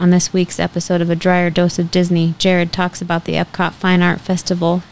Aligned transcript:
On 0.00 0.08
this 0.08 0.32
week's 0.32 0.58
episode 0.58 1.02
of 1.02 1.10
A 1.10 1.14
Dryer 1.14 1.50
Dose 1.50 1.78
of 1.78 1.90
Disney, 1.90 2.32
Jared 2.38 2.72
talks 2.72 3.02
about 3.02 3.26
the 3.26 3.34
Epcot 3.34 3.74
Fine 3.74 4.00
Art 4.00 4.18
Festival. 4.18 4.82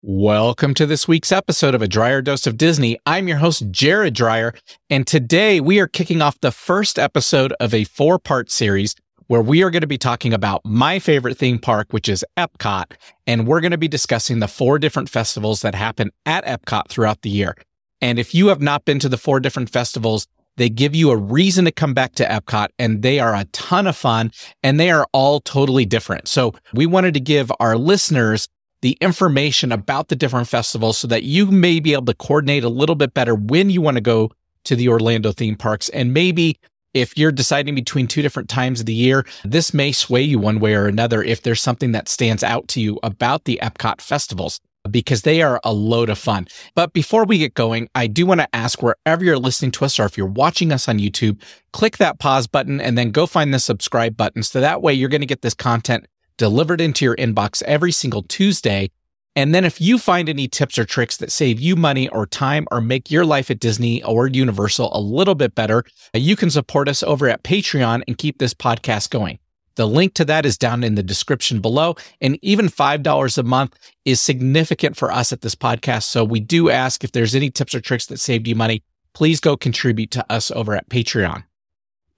Welcome 0.00 0.72
to 0.72 0.86
this 0.86 1.06
week's 1.06 1.32
episode 1.32 1.74
of 1.74 1.82
A 1.82 1.86
Dryer 1.86 2.22
Dose 2.22 2.46
of 2.46 2.56
Disney. 2.56 2.98
I'm 3.04 3.28
your 3.28 3.36
host, 3.36 3.70
Jared 3.70 4.14
Dryer, 4.14 4.54
and 4.88 5.06
today 5.06 5.60
we 5.60 5.80
are 5.80 5.86
kicking 5.86 6.22
off 6.22 6.40
the 6.40 6.50
first 6.50 6.98
episode 6.98 7.52
of 7.60 7.74
a 7.74 7.84
four 7.84 8.18
part 8.18 8.50
series 8.50 8.94
where 9.26 9.42
we 9.42 9.62
are 9.62 9.70
going 9.70 9.80
to 9.80 9.86
be 9.86 9.98
talking 9.98 10.32
about 10.32 10.64
my 10.64 10.98
favorite 10.98 11.38
theme 11.38 11.58
park, 11.58 11.88
which 11.90 12.08
is 12.08 12.24
Epcot. 12.36 12.92
And 13.26 13.46
we're 13.46 13.60
going 13.60 13.70
to 13.70 13.78
be 13.78 13.88
discussing 13.88 14.40
the 14.40 14.48
four 14.48 14.78
different 14.78 15.08
festivals 15.08 15.62
that 15.62 15.74
happen 15.74 16.10
at 16.26 16.44
Epcot 16.44 16.88
throughout 16.88 17.22
the 17.22 17.30
year. 17.30 17.56
And 18.00 18.18
if 18.18 18.34
you 18.34 18.48
have 18.48 18.60
not 18.60 18.84
been 18.84 18.98
to 19.00 19.08
the 19.08 19.16
four 19.16 19.40
different 19.40 19.70
festivals, 19.70 20.26
they 20.56 20.68
give 20.68 20.94
you 20.94 21.10
a 21.10 21.16
reason 21.16 21.64
to 21.64 21.72
come 21.72 21.94
back 21.94 22.14
to 22.14 22.24
Epcot 22.24 22.68
and 22.78 23.02
they 23.02 23.18
are 23.18 23.34
a 23.34 23.44
ton 23.46 23.86
of 23.86 23.96
fun 23.96 24.30
and 24.62 24.78
they 24.78 24.90
are 24.90 25.06
all 25.12 25.40
totally 25.40 25.84
different. 25.84 26.28
So 26.28 26.52
we 26.72 26.86
wanted 26.86 27.14
to 27.14 27.20
give 27.20 27.50
our 27.60 27.76
listeners 27.76 28.48
the 28.82 28.96
information 29.00 29.72
about 29.72 30.08
the 30.08 30.16
different 30.16 30.46
festivals 30.46 30.98
so 30.98 31.08
that 31.08 31.22
you 31.22 31.46
may 31.46 31.80
be 31.80 31.94
able 31.94 32.04
to 32.04 32.14
coordinate 32.14 32.64
a 32.64 32.68
little 32.68 32.94
bit 32.94 33.14
better 33.14 33.34
when 33.34 33.70
you 33.70 33.80
want 33.80 33.96
to 33.96 34.02
go 34.02 34.30
to 34.64 34.76
the 34.76 34.88
Orlando 34.88 35.32
theme 35.32 35.56
parks 35.56 35.88
and 35.88 36.12
maybe 36.12 36.58
if 36.94 37.18
you're 37.18 37.32
deciding 37.32 37.74
between 37.74 38.06
two 38.06 38.22
different 38.22 38.48
times 38.48 38.80
of 38.80 38.86
the 38.86 38.94
year, 38.94 39.26
this 39.44 39.74
may 39.74 39.92
sway 39.92 40.22
you 40.22 40.38
one 40.38 40.60
way 40.60 40.74
or 40.74 40.86
another 40.86 41.22
if 41.22 41.42
there's 41.42 41.60
something 41.60 41.92
that 41.92 42.08
stands 42.08 42.42
out 42.42 42.68
to 42.68 42.80
you 42.80 42.98
about 43.02 43.44
the 43.44 43.58
Epcot 43.62 44.00
festivals 44.00 44.60
because 44.90 45.22
they 45.22 45.42
are 45.42 45.60
a 45.64 45.72
load 45.72 46.10
of 46.10 46.18
fun. 46.18 46.46
But 46.74 46.92
before 46.92 47.24
we 47.24 47.38
get 47.38 47.54
going, 47.54 47.88
I 47.94 48.06
do 48.06 48.26
want 48.26 48.40
to 48.40 48.54
ask 48.54 48.82
wherever 48.82 49.24
you're 49.24 49.38
listening 49.38 49.70
to 49.72 49.84
us 49.84 49.98
or 49.98 50.04
if 50.04 50.16
you're 50.16 50.26
watching 50.26 50.72
us 50.72 50.88
on 50.88 50.98
YouTube, 50.98 51.40
click 51.72 51.96
that 51.98 52.18
pause 52.18 52.46
button 52.46 52.80
and 52.80 52.96
then 52.96 53.10
go 53.10 53.26
find 53.26 53.52
the 53.52 53.58
subscribe 53.58 54.16
button. 54.16 54.42
So 54.42 54.60
that 54.60 54.82
way 54.82 54.92
you're 54.92 55.08
going 55.08 55.22
to 55.22 55.26
get 55.26 55.42
this 55.42 55.54
content 55.54 56.06
delivered 56.36 56.80
into 56.80 57.04
your 57.04 57.16
inbox 57.16 57.62
every 57.62 57.92
single 57.92 58.22
Tuesday 58.22 58.90
and 59.36 59.54
then 59.54 59.64
if 59.64 59.80
you 59.80 59.98
find 59.98 60.28
any 60.28 60.46
tips 60.46 60.78
or 60.78 60.84
tricks 60.84 61.16
that 61.16 61.32
save 61.32 61.58
you 61.58 61.74
money 61.74 62.08
or 62.08 62.26
time 62.26 62.66
or 62.70 62.80
make 62.80 63.10
your 63.10 63.24
life 63.24 63.50
at 63.50 63.58
Disney 63.58 64.02
or 64.04 64.28
Universal 64.28 64.90
a 64.92 65.00
little 65.00 65.34
bit 65.34 65.54
better, 65.54 65.84
uh, 66.14 66.18
you 66.18 66.36
can 66.36 66.50
support 66.50 66.88
us 66.88 67.02
over 67.02 67.28
at 67.28 67.42
Patreon 67.42 68.02
and 68.06 68.16
keep 68.16 68.38
this 68.38 68.54
podcast 68.54 69.10
going. 69.10 69.38
The 69.76 69.88
link 69.88 70.14
to 70.14 70.24
that 70.26 70.46
is 70.46 70.56
down 70.56 70.84
in 70.84 70.94
the 70.94 71.02
description 71.02 71.60
below. 71.60 71.96
And 72.20 72.38
even 72.42 72.68
$5 72.68 73.38
a 73.38 73.42
month 73.42 73.76
is 74.04 74.20
significant 74.20 74.96
for 74.96 75.10
us 75.10 75.32
at 75.32 75.40
this 75.40 75.56
podcast. 75.56 76.04
So 76.04 76.24
we 76.24 76.38
do 76.38 76.70
ask 76.70 77.02
if 77.02 77.10
there's 77.10 77.34
any 77.34 77.50
tips 77.50 77.74
or 77.74 77.80
tricks 77.80 78.06
that 78.06 78.20
saved 78.20 78.46
you 78.46 78.54
money, 78.54 78.84
please 79.14 79.40
go 79.40 79.56
contribute 79.56 80.12
to 80.12 80.32
us 80.32 80.52
over 80.52 80.76
at 80.76 80.88
Patreon. 80.88 81.42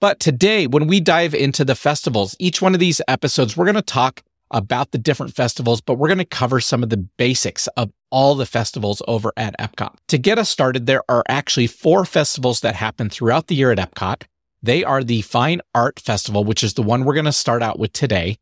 But 0.01 0.21
today, 0.21 0.67
when 0.67 0.87
we 0.87 1.01
dive 1.01 1.35
into 1.35 1.65
the 1.65 1.75
festivals, 1.75 2.37
each 2.39 2.61
one 2.61 2.75
of 2.75 2.81
these 2.81 3.01
episodes, 3.09 3.57
we're 3.57 3.65
going 3.65 3.77
to 3.77 3.83
talk 3.83 4.23
about 4.51 4.93
the 4.93 4.99
different 4.99 5.35
festivals, 5.35 5.81
but 5.81 5.95
we're 5.95 6.09
going 6.09 6.19
to 6.19 6.25
cover 6.25 6.61
some 6.61 6.83
of 6.83 6.91
the 6.91 6.97
basics 6.97 7.67
of 7.77 7.93
all 8.11 8.35
the 8.35 8.47
festivals 8.47 9.03
over 9.09 9.33
at 9.37 9.59
Epcot. 9.59 9.97
To 10.09 10.19
get 10.19 10.39
us 10.39 10.49
started, 10.49 10.87
there 10.87 11.03
are 11.09 11.25
actually 11.29 11.67
four 11.67 12.05
festivals 12.05 12.61
that 12.61 12.77
happen 12.77 13.11
throughout 13.11 13.49
the 13.49 13.55
year 13.55 13.73
at 13.73 13.79
Epcot. 13.79 14.23
They 14.63 14.85
are 14.85 15.03
the 15.03 15.23
Fine 15.23 15.61
Art 15.75 16.01
Festival, 16.01 16.45
which 16.45 16.63
is 16.63 16.75
the 16.75 16.83
one 16.83 17.05
we're 17.05 17.15
going 17.15 17.25
to 17.25 17.33
start 17.33 17.63
out 17.63 17.79
with 17.79 17.93
today, 17.93 18.39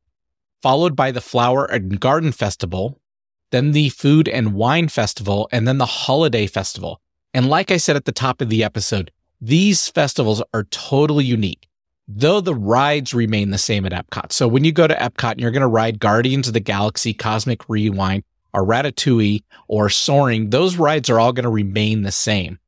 followed 0.62 0.94
by 0.94 1.10
the 1.10 1.20
Flower 1.20 1.64
and 1.64 2.00
Garden 2.00 2.32
Festival, 2.32 3.00
then 3.50 3.72
the 3.72 3.88
Food 3.90 4.28
and 4.28 4.54
Wine 4.54 4.88
Festival, 4.88 5.48
and 5.52 5.66
then 5.66 5.78
the 5.78 5.86
Holiday 5.86 6.46
Festival. 6.46 7.00
And 7.32 7.48
like 7.48 7.70
I 7.70 7.78
said 7.78 7.96
at 7.96 8.04
the 8.04 8.12
top 8.12 8.40
of 8.40 8.48
the 8.48 8.62
episode, 8.62 9.10
these 9.40 9.88
festivals 9.88 10.42
are 10.52 10.64
totally 10.64 11.24
unique 11.24 11.68
though 12.06 12.40
the 12.40 12.54
rides 12.54 13.14
remain 13.14 13.50
the 13.50 13.58
same 13.58 13.86
at 13.86 13.92
Epcot. 13.92 14.32
So 14.32 14.46
when 14.46 14.64
you 14.64 14.72
go 14.72 14.86
to 14.86 14.94
Epcot 14.94 15.32
and 15.32 15.40
you're 15.40 15.50
going 15.50 15.62
to 15.62 15.66
ride 15.66 16.00
Guardians 16.00 16.48
of 16.48 16.54
the 16.54 16.60
Galaxy, 16.60 17.14
Cosmic 17.14 17.68
Rewind, 17.68 18.24
or 18.52 18.64
Ratatouille, 18.64 19.42
or 19.68 19.88
Soaring, 19.88 20.50
those 20.50 20.76
rides 20.76 21.10
are 21.10 21.18
all 21.18 21.32
going 21.32 21.44
to 21.44 21.50
remain 21.50 22.02
the 22.02 22.12
same. 22.12 22.58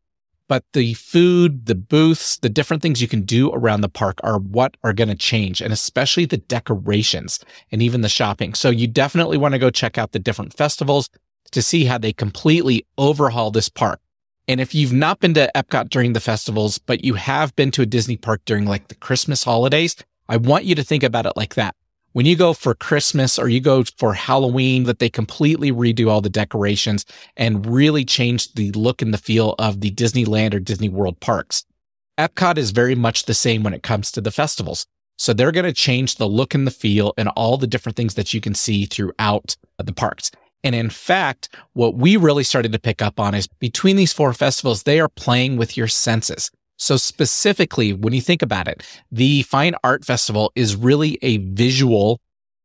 But 0.49 0.65
the 0.73 0.95
food, 0.95 1.67
the 1.67 1.75
booths, 1.75 2.39
the 2.39 2.49
different 2.49 2.83
things 2.83 3.03
you 3.03 3.09
can 3.09 3.23
do 3.23 3.53
around 3.53 3.81
the 3.81 3.89
park 3.89 4.19
are 4.23 4.39
what 4.39 4.77
are 4.85 4.93
going 4.93 5.09
to 5.09 5.17
change, 5.17 5.61
and 5.61 5.73
especially 5.73 6.25
the 6.25 6.37
decorations 6.37 7.41
and 7.73 7.83
even 7.83 8.01
the 8.01 8.09
shopping. 8.09 8.55
So 8.55 8.71
you 8.71 8.87
definitely 8.87 9.39
want 9.39 9.53
to 9.53 9.59
go 9.59 9.71
check 9.71 9.99
out 9.99 10.13
the 10.13 10.21
different 10.21 10.55
festivals 10.55 11.11
to 11.51 11.63
see 11.63 11.85
how 11.85 11.99
they 11.99 12.13
completely 12.13 12.87
overhaul 12.97 13.51
this 13.51 13.69
park. 13.69 14.01
And 14.49 14.61
if 14.61 14.75
you've 14.75 14.93
not 14.93 15.21
been 15.21 15.35
to 15.35 15.51
Epcot 15.55 15.91
during 15.91 16.13
the 16.13 16.21
festivals, 16.21 16.79
but 16.79 17.05
you 17.05 17.15
have 17.15 17.55
been 17.57 17.73
to 17.73 17.83
a 17.83 17.87
Disney 17.87 18.17
park 18.17 18.43
during 18.45 18.65
like 18.65 18.89
the 18.89 18.95
Christmas 18.95 19.43
holidays, 19.43 19.97
I 20.29 20.37
want 20.37 20.65
you 20.65 20.75
to 20.77 20.85
think 20.85 21.03
about 21.03 21.27
it 21.27 21.37
like 21.37 21.55
that. 21.57 21.75
When 22.13 22.27
you 22.27 22.37
go 22.37 22.55
for 22.55 22.75
Christmas 22.75 23.39
or 23.39 23.49
you 23.49 23.61
go 23.61 23.85
for 23.99 24.15
Halloween, 24.15 24.85
that 24.85 25.01
they 25.01 25.11
completely 25.11 25.71
redo 25.71 26.09
all 26.09 26.21
the 26.21 26.31
decorations 26.31 27.05
and 27.37 27.67
really 27.67 28.05
change 28.05 28.55
the 28.55 28.73
look 28.73 29.03
and 29.03 29.13
the 29.13 29.19
feel 29.19 29.55
of 29.59 29.81
the 29.81 29.91
Disneyland 29.91 30.55
or 30.55 30.61
Disney 30.61 30.89
World 30.89 31.21
parks. 31.21 31.67
Epcot 32.17 32.57
is 32.57 32.71
very 32.71 32.95
much 32.95 33.25
the 33.25 33.35
same 33.35 33.63
when 33.63 33.75
it 33.75 33.83
comes 33.83 34.11
to 34.13 34.23
the 34.23 34.31
festivals. 34.31 34.87
So 35.19 35.33
they're 35.33 35.53
going 35.53 35.67
to 35.67 35.73
change 35.73 36.17
the 36.17 36.29
look 36.29 36.55
and 36.55 36.67
the 36.67 36.71
feel 36.71 37.13
and 37.19 37.29
all 37.31 37.59
the 37.59 37.67
different 37.67 37.97
things 37.97 38.15
that 38.15 38.33
you 38.33 38.41
can 38.41 38.55
see 38.55 38.87
throughout 38.87 39.57
the 39.77 39.93
parks. 39.93 40.31
And 40.65 40.75
in 40.75 40.91
fact, 40.91 41.49
what 41.75 41.95
we 41.95 42.17
really 42.17 42.45
started 42.45 42.73
to 42.73 42.79
pick 42.79 43.01
up 43.01 43.21
on 43.21 43.35
is 43.35 43.47
between 43.47 43.97
these 43.97 44.13
four 44.13 44.33
festivals, 44.33 44.83
they 44.83 44.99
are 44.99 45.09
playing 45.09 45.57
with 45.57 45.77
your 45.77 45.89
senses. 45.89 46.51
So 46.79 46.97
specifically, 46.97 47.93
when 47.93 48.13
you 48.13 48.21
think 48.21 48.43
about 48.43 48.69
it, 48.69 48.83
the 49.11 49.43
Fine 49.43 49.75
Art 49.83 50.05
Festival 50.05 50.53
is 50.55 50.77
really 50.77 51.19
a 51.23 51.39
visual 51.39 52.21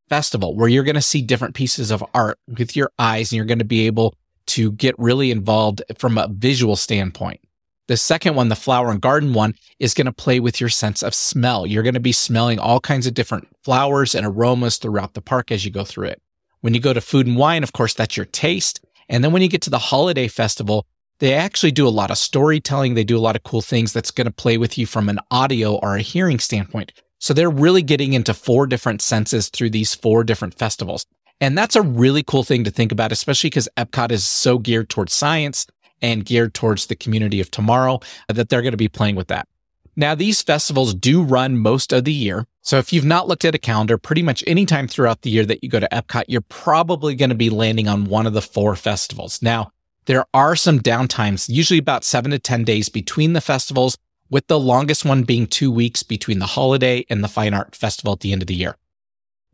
festival 0.10 0.56
where 0.56 0.68
you're 0.68 0.84
going 0.84 0.96
to 0.96 1.02
see 1.02 1.22
different 1.22 1.56
pieces 1.56 1.92
of 1.92 2.04
art 2.14 2.38
with 2.48 2.76
your 2.76 2.92
eyes 3.00 3.32
and 3.32 3.38
you're 3.38 3.46
going 3.46 3.60
to 3.60 3.66
be 3.66 3.88
able 3.88 4.14
to 4.48 4.74
get 4.74 4.98
really 4.98 5.32
involved 5.32 5.82
from 5.98 6.18
a 6.18 6.28
visual 6.28 6.76
standpoint. 6.76 7.40
The 7.88 7.98
second 7.98 8.36
one, 8.36 8.50
the 8.50 8.56
flower 8.56 8.92
and 8.92 9.02
garden 9.02 9.34
one, 9.34 9.54
is 9.80 9.94
going 9.94 10.06
to 10.06 10.12
play 10.12 10.40
with 10.40 10.60
your 10.60 10.70
sense 10.70 11.02
of 11.02 11.14
smell. 11.14 11.66
You're 11.66 11.84
going 11.84 11.94
to 11.94 12.00
be 12.00 12.12
smelling 12.12 12.60
all 12.60 12.80
kinds 12.80 13.08
of 13.08 13.14
different 13.14 13.48
flowers 13.64 14.16
and 14.16 14.26
aromas 14.26 14.78
throughout 14.78 15.14
the 15.14 15.22
park 15.22 15.52
as 15.52 15.66
you 15.66 15.72
go 15.72 15.84
through 15.84 16.08
it. 16.08 16.22
When 16.62 16.74
you 16.74 16.80
go 16.80 16.94
to 16.94 17.02
food 17.02 17.28
and 17.28 17.38
wine, 17.38 17.64
of 17.64 17.74
course, 17.74 17.94
that's 17.94 18.16
your 18.16 18.26
taste. 18.28 18.84
And 19.10 19.24
then 19.24 19.32
when 19.32 19.42
you 19.42 19.50
get 19.50 19.62
to 19.64 19.70
the 19.70 19.78
holiday 19.78 20.28
festival, 20.28 20.86
they 21.20 21.34
actually 21.34 21.72
do 21.72 21.88
a 21.88 21.90
lot 21.90 22.10
of 22.10 22.18
storytelling. 22.18 22.94
They 22.94 23.04
do 23.04 23.18
a 23.18 23.20
lot 23.20 23.36
of 23.36 23.44
cool 23.44 23.62
things 23.62 23.94
that's 23.94 24.12
going 24.12 24.26
to 24.26 24.32
play 24.32 24.58
with 24.58 24.78
you 24.78 24.86
from 24.86 25.10
an 25.10 25.20
audio 25.30 25.76
or 25.76 25.96
a 25.96 26.02
hearing 26.02 26.40
standpoint. 26.40 26.94
So 27.20 27.34
they're 27.34 27.50
really 27.50 27.84
getting 27.84 28.14
into 28.14 28.34
four 28.34 28.66
different 28.66 29.02
senses 29.02 29.50
through 29.50 29.70
these 29.70 29.94
four 29.94 30.24
different 30.24 30.58
festivals. 30.58 31.06
And 31.40 31.58
that's 31.58 31.76
a 31.76 31.82
really 31.82 32.24
cool 32.24 32.44
thing 32.44 32.64
to 32.64 32.72
think 32.72 32.92
about, 32.92 33.12
especially 33.12 33.50
because 33.50 33.70
Epcot 33.78 34.12
is 34.12 34.24
so 34.24 34.58
geared 34.58 34.90
towards 34.90 35.14
science 35.14 35.68
and 36.02 36.26
geared 36.26 36.54
towards 36.54 36.88
the 36.88 36.96
community 36.96 37.40
of 37.40 37.52
tomorrow 37.52 38.00
that 38.28 38.50
they're 38.50 38.62
going 38.62 38.72
to 38.72 38.78
be 38.78 38.88
playing 38.88 39.16
with 39.16 39.28
that. 39.28 39.48
Now, 39.96 40.16
these 40.16 40.42
festivals 40.42 40.94
do 40.94 41.22
run 41.22 41.58
most 41.58 41.92
of 41.94 42.06
the 42.06 42.14
year. 42.14 42.48
So 42.64 42.78
if 42.78 42.94
you've 42.94 43.06
not 43.06 43.28
looked 43.28 43.44
at 43.44 43.56
a 43.56 43.60
calendar, 43.60 43.98
pretty 43.98 44.22
much 44.22 44.44
anytime 44.46 44.88
throughout 44.88 45.22
the 45.22 45.32
year 45.32 45.46
that 45.46 45.64
you 45.64 45.70
go 45.70 45.80
to 45.80 45.90
Epcot, 45.92 46.26
you're 46.28 46.42
probably 46.42 47.16
going 47.16 47.30
to 47.30 47.36
be 47.36 47.50
landing 47.50 47.88
on 47.88 48.06
one 48.06 48.28
of 48.28 48.34
the 48.34 48.42
four 48.42 48.76
festivals. 48.76 49.42
Now, 49.42 49.72
there 50.06 50.26
are 50.34 50.56
some 50.56 50.80
downtimes, 50.80 51.50
usually 51.50 51.80
about 51.80 52.04
seven 52.04 52.32
to 52.32 52.40
10 52.40 52.64
days 52.64 52.90
between 52.90 53.34
the 53.34 53.42
festivals, 53.42 53.98
with 54.30 54.48
the 54.48 54.60
longest 54.60 55.04
one 55.04 55.24
being 55.24 55.46
two 55.46 55.72
weeks 55.72 56.04
between 56.04 56.40
the 56.40 56.46
holiday 56.46 57.06
and 57.10 57.24
the 57.24 57.28
fine 57.28 57.54
art 57.54 57.76
festival 57.76 58.14
at 58.14 58.22
the 58.22 58.32
end 58.32 58.42
of 58.42 58.48
the 58.48 58.56
year. 58.56 58.78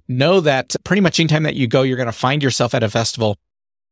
Know 0.07 0.39
that 0.41 0.75
pretty 0.83 1.01
much 1.01 1.19
anytime 1.19 1.43
that 1.43 1.55
you 1.55 1.67
go, 1.67 1.81
you're 1.81 1.97
going 1.97 2.05
to 2.05 2.11
find 2.13 2.43
yourself 2.43 2.73
at 2.73 2.83
a 2.83 2.89
festival. 2.89 3.37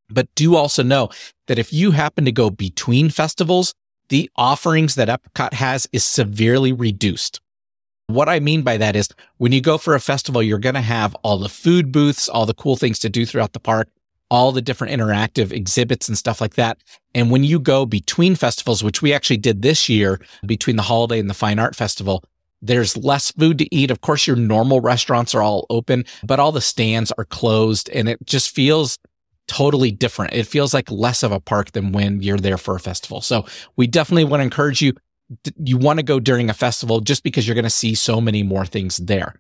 But 0.10 0.34
do 0.36 0.56
also 0.56 0.84
know 0.84 1.10
that 1.48 1.58
if 1.58 1.74
you 1.74 1.92
happen 1.92 2.26
to 2.26 2.32
go 2.32 2.50
between 2.50 3.10
festivals, 3.10 3.74
the 4.10 4.30
offerings 4.36 4.96
that 4.96 5.08
Epcot 5.08 5.54
has 5.54 5.88
is 5.92 6.06
severely 6.06 6.72
reduced. 6.72 7.42
What 8.08 8.30
I 8.30 8.40
mean 8.40 8.62
by 8.62 8.78
that 8.78 8.96
is 8.96 9.10
when 9.38 9.52
you 9.52 9.62
go 9.62 9.78
for 9.78 9.96
a 9.96 10.00
festival, 10.00 10.44
you're 10.44 10.60
going 10.60 10.76
to 10.76 10.82
have 10.82 11.16
all 11.24 11.38
the 11.38 11.50
food 11.50 11.92
booths, 11.92 12.30
all 12.30 12.46
the 12.46 12.54
cool 12.54 12.76
things 12.76 13.00
to 13.00 13.10
do 13.10 13.26
throughout 13.26 13.54
the 13.54 13.60
park, 13.60 13.90
all 14.30 14.52
the 14.52 14.62
different 14.62 14.94
interactive 14.94 15.52
exhibits 15.52 16.08
and 16.08 16.18
stuff 16.18 16.40
like 16.40 16.54
that. 16.56 16.78
And 17.16 17.32
when 17.32 17.44
you 17.44 17.60
go 17.60 17.86
between 17.86 18.36
festivals, 18.36 18.84
which 18.84 19.02
we 19.02 19.14
actually 19.14 19.38
did 19.38 19.62
this 19.62 19.90
year 19.90 20.20
between 20.46 20.76
the 20.76 20.84
holiday 20.84 21.20
and 21.20 21.30
the 21.30 21.34
fine 21.34 21.58
art 21.58 21.76
festival, 21.76 22.24
there's 22.62 22.96
less 22.98 23.32
food 23.32 23.58
to 23.60 23.76
eat. 23.76 23.92
Of 23.92 24.02
course, 24.02 24.28
your 24.28 24.36
normal 24.36 24.82
restaurants 24.82 25.34
are 25.36 25.42
all 25.42 25.66
open, 25.70 26.06
but 26.24 26.40
all 26.40 26.52
the 26.52 26.62
stands 26.62 27.12
are 27.18 27.26
closed 27.26 27.90
and 27.90 28.08
it 28.08 28.20
just 28.26 28.54
feels 28.54 28.98
totally 29.48 29.92
different. 29.92 30.34
It 30.34 30.48
feels 30.48 30.74
like 30.74 30.90
less 30.90 31.22
of 31.24 31.32
a 31.32 31.40
park 31.40 31.72
than 31.72 31.92
when 31.92 32.22
you're 32.22 32.38
there 32.38 32.58
for 32.58 32.76
a 32.76 32.80
festival. 32.80 33.22
So 33.22 33.46
we 33.76 33.88
definitely 33.88 34.26
want 34.26 34.40
to 34.42 34.46
encourage 34.46 34.82
you. 34.82 34.94
You 35.58 35.78
want 35.78 36.00
to 36.00 36.04
go 36.04 36.20
during 36.20 36.50
a 36.50 36.54
festival 36.54 37.00
just 37.00 37.24
because 37.24 37.48
you're 37.48 37.56
going 37.56 37.64
to 37.64 37.70
see 37.70 37.96
so 37.96 38.22
many 38.22 38.44
more 38.44 38.66
things 38.66 38.98
there. 38.98 39.36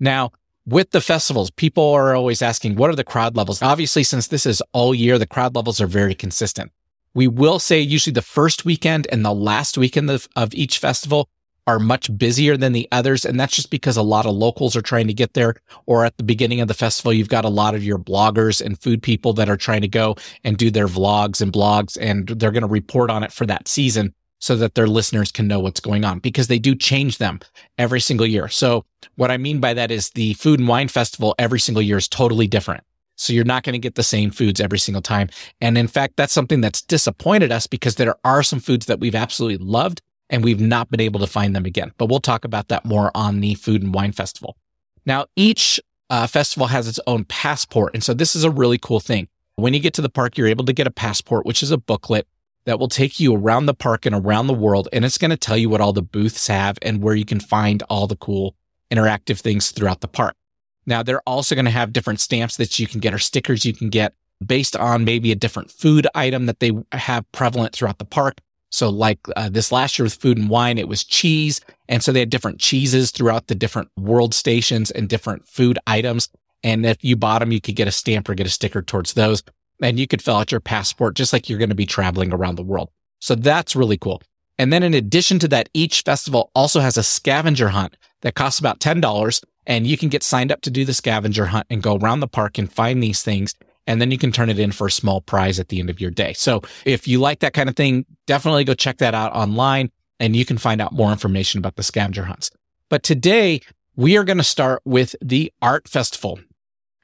Now, 0.00 0.32
with 0.66 0.90
the 0.90 1.00
festivals, 1.00 1.50
people 1.50 1.92
are 1.94 2.14
always 2.14 2.42
asking, 2.42 2.76
what 2.76 2.90
are 2.90 2.96
the 2.96 3.04
crowd 3.04 3.36
levels? 3.36 3.62
Obviously, 3.62 4.04
since 4.04 4.26
this 4.26 4.44
is 4.44 4.62
all 4.72 4.94
year, 4.94 5.18
the 5.18 5.26
crowd 5.26 5.54
levels 5.54 5.80
are 5.80 5.86
very 5.86 6.14
consistent. 6.14 6.70
We 7.14 7.26
will 7.26 7.58
say 7.58 7.80
usually 7.80 8.12
the 8.12 8.22
first 8.22 8.64
weekend 8.64 9.06
and 9.10 9.24
the 9.24 9.32
last 9.32 9.78
weekend 9.78 10.10
of, 10.10 10.28
of 10.36 10.52
each 10.54 10.78
festival 10.78 11.28
are 11.66 11.78
much 11.78 12.16
busier 12.16 12.56
than 12.56 12.72
the 12.72 12.88
others. 12.92 13.24
And 13.24 13.38
that's 13.38 13.56
just 13.56 13.70
because 13.70 13.96
a 13.96 14.02
lot 14.02 14.26
of 14.26 14.34
locals 14.34 14.76
are 14.76 14.82
trying 14.82 15.06
to 15.06 15.14
get 15.14 15.34
there. 15.34 15.54
Or 15.86 16.04
at 16.04 16.16
the 16.16 16.22
beginning 16.22 16.60
of 16.60 16.68
the 16.68 16.74
festival, 16.74 17.12
you've 17.12 17.28
got 17.28 17.44
a 17.44 17.50
lot 17.50 17.74
of 17.74 17.84
your 17.84 17.98
bloggers 17.98 18.64
and 18.64 18.78
food 18.78 19.02
people 19.02 19.32
that 19.34 19.48
are 19.48 19.56
trying 19.56 19.82
to 19.82 19.88
go 19.88 20.16
and 20.44 20.56
do 20.56 20.70
their 20.70 20.86
vlogs 20.86 21.40
and 21.40 21.52
blogs, 21.52 21.96
and 22.00 22.28
they're 22.28 22.52
going 22.52 22.62
to 22.62 22.68
report 22.68 23.10
on 23.10 23.22
it 23.22 23.32
for 23.32 23.46
that 23.46 23.68
season 23.68 24.14
so 24.38 24.56
that 24.56 24.74
their 24.74 24.86
listeners 24.86 25.32
can 25.32 25.48
know 25.48 25.60
what's 25.60 25.80
going 25.80 26.04
on 26.04 26.18
because 26.20 26.46
they 26.46 26.58
do 26.58 26.74
change 26.74 27.18
them 27.18 27.40
every 27.76 28.00
single 28.00 28.26
year. 28.26 28.48
So 28.48 28.84
what 29.16 29.30
I 29.30 29.36
mean 29.36 29.60
by 29.60 29.74
that 29.74 29.90
is 29.90 30.10
the 30.10 30.34
food 30.34 30.60
and 30.60 30.68
wine 30.68 30.88
festival 30.88 31.34
every 31.38 31.60
single 31.60 31.82
year 31.82 31.96
is 31.96 32.08
totally 32.08 32.46
different. 32.46 32.84
So 33.16 33.32
you're 33.32 33.44
not 33.44 33.64
going 33.64 33.72
to 33.72 33.80
get 33.80 33.96
the 33.96 34.04
same 34.04 34.30
foods 34.30 34.60
every 34.60 34.78
single 34.78 35.02
time. 35.02 35.28
And 35.60 35.76
in 35.76 35.88
fact, 35.88 36.14
that's 36.16 36.32
something 36.32 36.60
that's 36.60 36.82
disappointed 36.82 37.50
us 37.50 37.66
because 37.66 37.96
there 37.96 38.14
are 38.24 38.44
some 38.44 38.60
foods 38.60 38.86
that 38.86 39.00
we've 39.00 39.16
absolutely 39.16 39.64
loved 39.64 40.02
and 40.30 40.44
we've 40.44 40.60
not 40.60 40.88
been 40.88 41.00
able 41.00 41.18
to 41.20 41.26
find 41.26 41.54
them 41.54 41.66
again. 41.66 41.92
But 41.98 42.06
we'll 42.06 42.20
talk 42.20 42.44
about 42.44 42.68
that 42.68 42.84
more 42.84 43.10
on 43.16 43.40
the 43.40 43.54
food 43.54 43.82
and 43.82 43.92
wine 43.92 44.12
festival. 44.12 44.56
Now, 45.04 45.26
each 45.34 45.80
uh, 46.10 46.28
festival 46.28 46.68
has 46.68 46.86
its 46.86 47.00
own 47.08 47.24
passport. 47.24 47.92
And 47.94 48.04
so 48.04 48.14
this 48.14 48.36
is 48.36 48.44
a 48.44 48.50
really 48.50 48.78
cool 48.78 49.00
thing. 49.00 49.26
When 49.56 49.74
you 49.74 49.80
get 49.80 49.94
to 49.94 50.02
the 50.02 50.08
park, 50.08 50.38
you're 50.38 50.46
able 50.46 50.64
to 50.66 50.72
get 50.72 50.86
a 50.86 50.90
passport, 50.92 51.44
which 51.44 51.62
is 51.62 51.72
a 51.72 51.78
booklet 51.78 52.26
that 52.68 52.78
will 52.78 52.88
take 52.88 53.18
you 53.18 53.34
around 53.34 53.64
the 53.64 53.72
park 53.72 54.04
and 54.04 54.14
around 54.14 54.46
the 54.46 54.52
world. 54.52 54.88
And 54.92 55.02
it's 55.02 55.16
going 55.16 55.30
to 55.30 55.38
tell 55.38 55.56
you 55.56 55.70
what 55.70 55.80
all 55.80 55.94
the 55.94 56.02
booths 56.02 56.46
have 56.48 56.78
and 56.82 57.02
where 57.02 57.14
you 57.14 57.24
can 57.24 57.40
find 57.40 57.82
all 57.88 58.06
the 58.06 58.16
cool 58.16 58.54
interactive 58.90 59.40
things 59.40 59.70
throughout 59.70 60.02
the 60.02 60.08
park. 60.08 60.36
Now, 60.84 61.02
they're 61.02 61.22
also 61.26 61.54
going 61.54 61.64
to 61.64 61.70
have 61.70 61.94
different 61.94 62.20
stamps 62.20 62.58
that 62.58 62.78
you 62.78 62.86
can 62.86 63.00
get 63.00 63.14
or 63.14 63.18
stickers 63.18 63.64
you 63.64 63.72
can 63.72 63.88
get 63.88 64.12
based 64.44 64.76
on 64.76 65.04
maybe 65.04 65.32
a 65.32 65.34
different 65.34 65.70
food 65.70 66.06
item 66.14 66.44
that 66.44 66.60
they 66.60 66.72
have 66.92 67.30
prevalent 67.32 67.74
throughout 67.74 67.98
the 67.98 68.04
park. 68.04 68.38
So 68.70 68.90
like 68.90 69.18
uh, 69.34 69.48
this 69.48 69.72
last 69.72 69.98
year 69.98 70.04
with 70.04 70.14
food 70.14 70.36
and 70.36 70.50
wine, 70.50 70.76
it 70.76 70.88
was 70.88 71.04
cheese. 71.04 71.62
And 71.88 72.02
so 72.02 72.12
they 72.12 72.20
had 72.20 72.28
different 72.28 72.60
cheeses 72.60 73.10
throughout 73.10 73.46
the 73.46 73.54
different 73.54 73.88
world 73.96 74.34
stations 74.34 74.90
and 74.90 75.08
different 75.08 75.48
food 75.48 75.78
items. 75.86 76.28
And 76.62 76.84
if 76.84 77.02
you 77.02 77.16
bought 77.16 77.38
them, 77.38 77.52
you 77.52 77.62
could 77.62 77.76
get 77.76 77.88
a 77.88 77.92
stamp 77.92 78.28
or 78.28 78.34
get 78.34 78.46
a 78.46 78.50
sticker 78.50 78.82
towards 78.82 79.14
those. 79.14 79.42
And 79.80 79.98
you 79.98 80.06
could 80.06 80.22
fill 80.22 80.36
out 80.36 80.50
your 80.50 80.60
passport 80.60 81.14
just 81.14 81.32
like 81.32 81.48
you're 81.48 81.58
going 81.58 81.68
to 81.68 81.74
be 81.74 81.86
traveling 81.86 82.32
around 82.32 82.56
the 82.56 82.64
world. 82.64 82.90
So 83.20 83.34
that's 83.34 83.76
really 83.76 83.98
cool. 83.98 84.22
And 84.58 84.72
then 84.72 84.82
in 84.82 84.94
addition 84.94 85.38
to 85.40 85.48
that, 85.48 85.68
each 85.72 86.02
festival 86.02 86.50
also 86.54 86.80
has 86.80 86.96
a 86.96 87.02
scavenger 87.02 87.68
hunt 87.68 87.96
that 88.22 88.34
costs 88.34 88.58
about 88.58 88.80
$10 88.80 89.44
and 89.66 89.86
you 89.86 89.96
can 89.96 90.08
get 90.08 90.22
signed 90.22 90.50
up 90.50 90.62
to 90.62 90.70
do 90.70 90.84
the 90.84 90.94
scavenger 90.94 91.46
hunt 91.46 91.66
and 91.70 91.82
go 91.82 91.96
around 91.96 92.20
the 92.20 92.28
park 92.28 92.58
and 92.58 92.72
find 92.72 93.02
these 93.02 93.22
things 93.22 93.54
and 93.88 94.02
then 94.02 94.10
you 94.10 94.18
can 94.18 94.30
turn 94.30 94.50
it 94.50 94.58
in 94.58 94.70
for 94.70 94.88
a 94.88 94.90
small 94.90 95.22
prize 95.22 95.58
at 95.58 95.68
the 95.68 95.80
end 95.80 95.88
of 95.88 95.98
your 95.98 96.10
day. 96.10 96.34
So 96.34 96.60
if 96.84 97.08
you 97.08 97.20
like 97.20 97.38
that 97.40 97.54
kind 97.54 97.70
of 97.70 97.76
thing, 97.76 98.04
definitely 98.26 98.64
go 98.64 98.74
check 98.74 98.98
that 98.98 99.14
out 99.14 99.32
online 99.32 99.90
and 100.20 100.36
you 100.36 100.44
can 100.44 100.58
find 100.58 100.82
out 100.82 100.92
more 100.92 101.10
information 101.10 101.58
about 101.58 101.76
the 101.76 101.82
scavenger 101.82 102.24
hunts. 102.24 102.50
But 102.90 103.02
today 103.02 103.62
we 103.96 104.18
are 104.18 104.24
going 104.24 104.38
to 104.38 104.44
start 104.44 104.82
with 104.84 105.16
the 105.22 105.50
art 105.62 105.88
festival. 105.88 106.38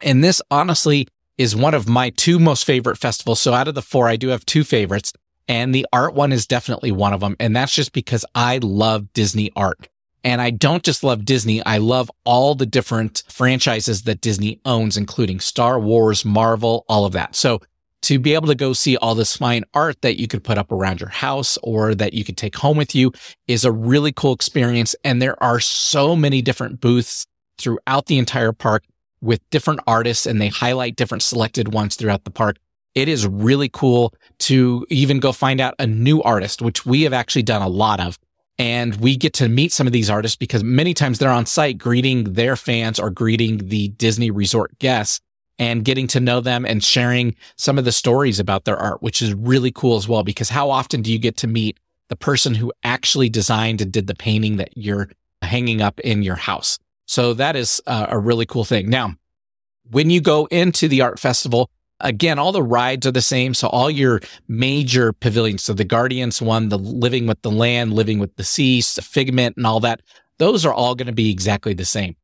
And 0.03 0.23
this 0.23 0.43
honestly 0.51 1.09
is 1.39 1.57
one 1.57 1.75
of 1.75 1.89
my 1.89 2.11
two 2.11 2.39
most 2.39 2.65
favorite 2.65 2.97
festivals. 2.97 3.41
So 3.41 3.53
out 3.55 3.69
of 3.69 3.75
the 3.75 3.83
four, 3.83 4.09
I 4.09 4.17
do 4.17 4.29
have 4.29 4.47
two 4.47 4.65
favorites 4.65 5.13
and 5.49 5.75
the 5.75 5.87
art 5.93 6.15
one 6.15 6.33
is 6.33 6.47
definitely 6.47 6.93
one 6.93 7.13
of 7.13 7.21
them. 7.21 7.37
And 7.39 7.55
that's 7.55 7.75
just 7.75 7.93
because 7.93 8.25
I 8.35 8.59
love 8.59 9.13
Disney 9.13 9.51
art. 9.57 9.89
And 10.23 10.41
I 10.41 10.51
don't 10.51 10.83
just 10.83 11.05
love 11.05 11.27
Disney. 11.27 11.63
I 11.65 11.79
love 11.79 12.11
all 12.25 12.55
the 12.55 12.65
different 12.65 13.25
franchises 13.29 14.03
that 14.03 14.23
Disney 14.23 14.59
owns, 14.65 14.97
including 14.97 15.39
Star 15.39 15.79
Wars, 15.79 16.25
Marvel, 16.25 16.87
all 16.89 17.05
of 17.05 17.13
that. 17.13 17.37
So 17.37 17.61
to 18.03 18.19
be 18.19 18.35
able 18.35 18.49
to 18.49 18.55
go 18.55 18.73
see 18.73 18.97
all 18.97 19.15
this 19.15 19.37
fine 19.37 19.65
art 19.75 20.01
that 20.01 20.19
you 20.19 20.27
could 20.27 20.43
put 20.43 20.57
up 20.57 20.73
around 20.73 21.01
your 21.01 21.11
house 21.11 21.59
or 21.63 21.95
that 21.95 22.15
you 22.15 22.25
could 22.25 22.39
take 22.39 22.57
home 22.57 22.79
with 22.79 22.95
you 22.95 23.13
is 23.49 23.67
a 23.67 23.73
really 23.73 24.13
cool 24.13 24.33
experience. 24.33 24.95
And 25.05 25.21
there 25.21 25.43
are 25.43 25.61
so 25.61 26.17
many 26.17 26.41
different 26.41 26.81
booths 26.81 27.27
throughout 27.59 28.07
the 28.07 28.19
entire 28.19 28.53
park 28.53 28.85
with 29.25 29.41
different 29.51 29.81
artists 29.87 30.27
and 30.27 30.41
they 30.41 30.49
highlight 30.49 30.97
different 30.97 31.23
selected 31.23 31.73
ones 31.73 31.97
throughout 31.97 32.25
the 32.25 32.31
park. 32.31 32.57
It 32.95 33.09
is 33.09 33.27
really 33.27 33.69
cool 33.69 34.15
to 34.41 34.87
even 34.91 35.19
go 35.19 35.33
find 35.33 35.61
out 35.61 35.75
a 35.79 35.87
new 35.87 36.23
artist, 36.23 36.63
which 36.63 36.87
we 36.87 37.03
have 37.03 37.13
actually 37.13 37.43
done 37.43 37.63
a 37.63 37.69
lot 37.69 37.99
of 37.99 38.19
and 38.59 38.95
we 38.97 39.17
get 39.17 39.33
to 39.35 39.49
meet 39.49 39.73
some 39.73 39.87
of 39.87 39.93
these 39.93 40.11
artists 40.11 40.37
because 40.37 40.63
many 40.63 40.95
times 40.95 41.19
they're 41.19 41.31
on 41.31 41.47
site 41.47 41.79
greeting 41.79 42.35
their 42.35 42.55
fans 42.57 43.01
or 43.01 43.11
greeting 43.11 43.69
the 43.69 43.89
Disney 43.89 44.31
resort 44.31 44.79
guests 44.79 45.21
and 45.59 45.85
getting 45.85 46.07
to 46.09 46.21
know 46.21 46.41
them 46.41 46.65
and 46.65 46.83
sharing 46.83 47.35
some 47.57 47.79
of 47.79 47.85
the 47.85 47.93
stories 47.93 48.39
about 48.39 48.65
their 48.65 48.77
art, 48.77 49.03
which 49.03 49.23
is 49.23 49.35
really 49.35 49.73
cool 49.73 49.97
as 49.97 50.09
well. 50.09 50.23
Because 50.23 50.51
how 50.51 50.71
often 50.71 51.03
do 51.03 51.13
you 51.13 51.19
get 51.19 51.37
to 51.39 51.47
meet 51.47 51.79
the 52.09 52.17
person 52.17 52.55
who 52.55 52.73
actually 52.85 53.29
designed 53.29 53.81
and 53.81 53.93
did 53.93 54.07
the 54.07 54.15
painting 54.15 54.57
that 54.57 54.77
you're 54.77 55.09
hanging 55.43 55.81
up 55.83 55.99
in 56.01 56.23
your 56.23 56.37
house? 56.37 56.79
So 57.07 57.35
that 57.35 57.57
is 57.57 57.81
a 57.87 58.19
really 58.19 58.47
cool 58.47 58.65
thing. 58.65 58.89
Now, 58.89 59.15
when 59.91 60.11
you 60.11 60.21
go 60.21 60.47
into 60.47 60.89
the 60.89 61.03
art 61.03 61.19
festival, 61.19 61.71
Again, 62.01 62.39
all 62.39 62.53
the 62.53 62.63
rides 62.63 63.07
are 63.07 63.13
the 63.13 63.23
same. 63.23 63.55
So 63.55 63.69
all 63.69 63.91
your 63.91 64.21
major 64.49 65.13
pavilions, 65.13 65.63
so 65.63 65.73
the 65.73 65.85
Guardians 65.85 66.43
one, 66.43 66.69
the 66.69 66.79
Living 66.79 67.27
with 67.27 67.41
the 67.43 67.51
Land, 67.51 67.95
Living 67.95 68.19
with 68.19 68.35
the 68.37 68.45
Sea, 68.45 68.83
Figment 68.83 69.57
and 69.57 69.67
all 69.67 69.81
that, 69.81 70.03
those 70.39 70.67
are 70.67 70.75
all 70.75 70.95
going 70.95 71.07
to 71.07 71.13
be 71.13 71.31
exactly 71.31 71.73
the 71.73 71.85
same. 71.85 72.17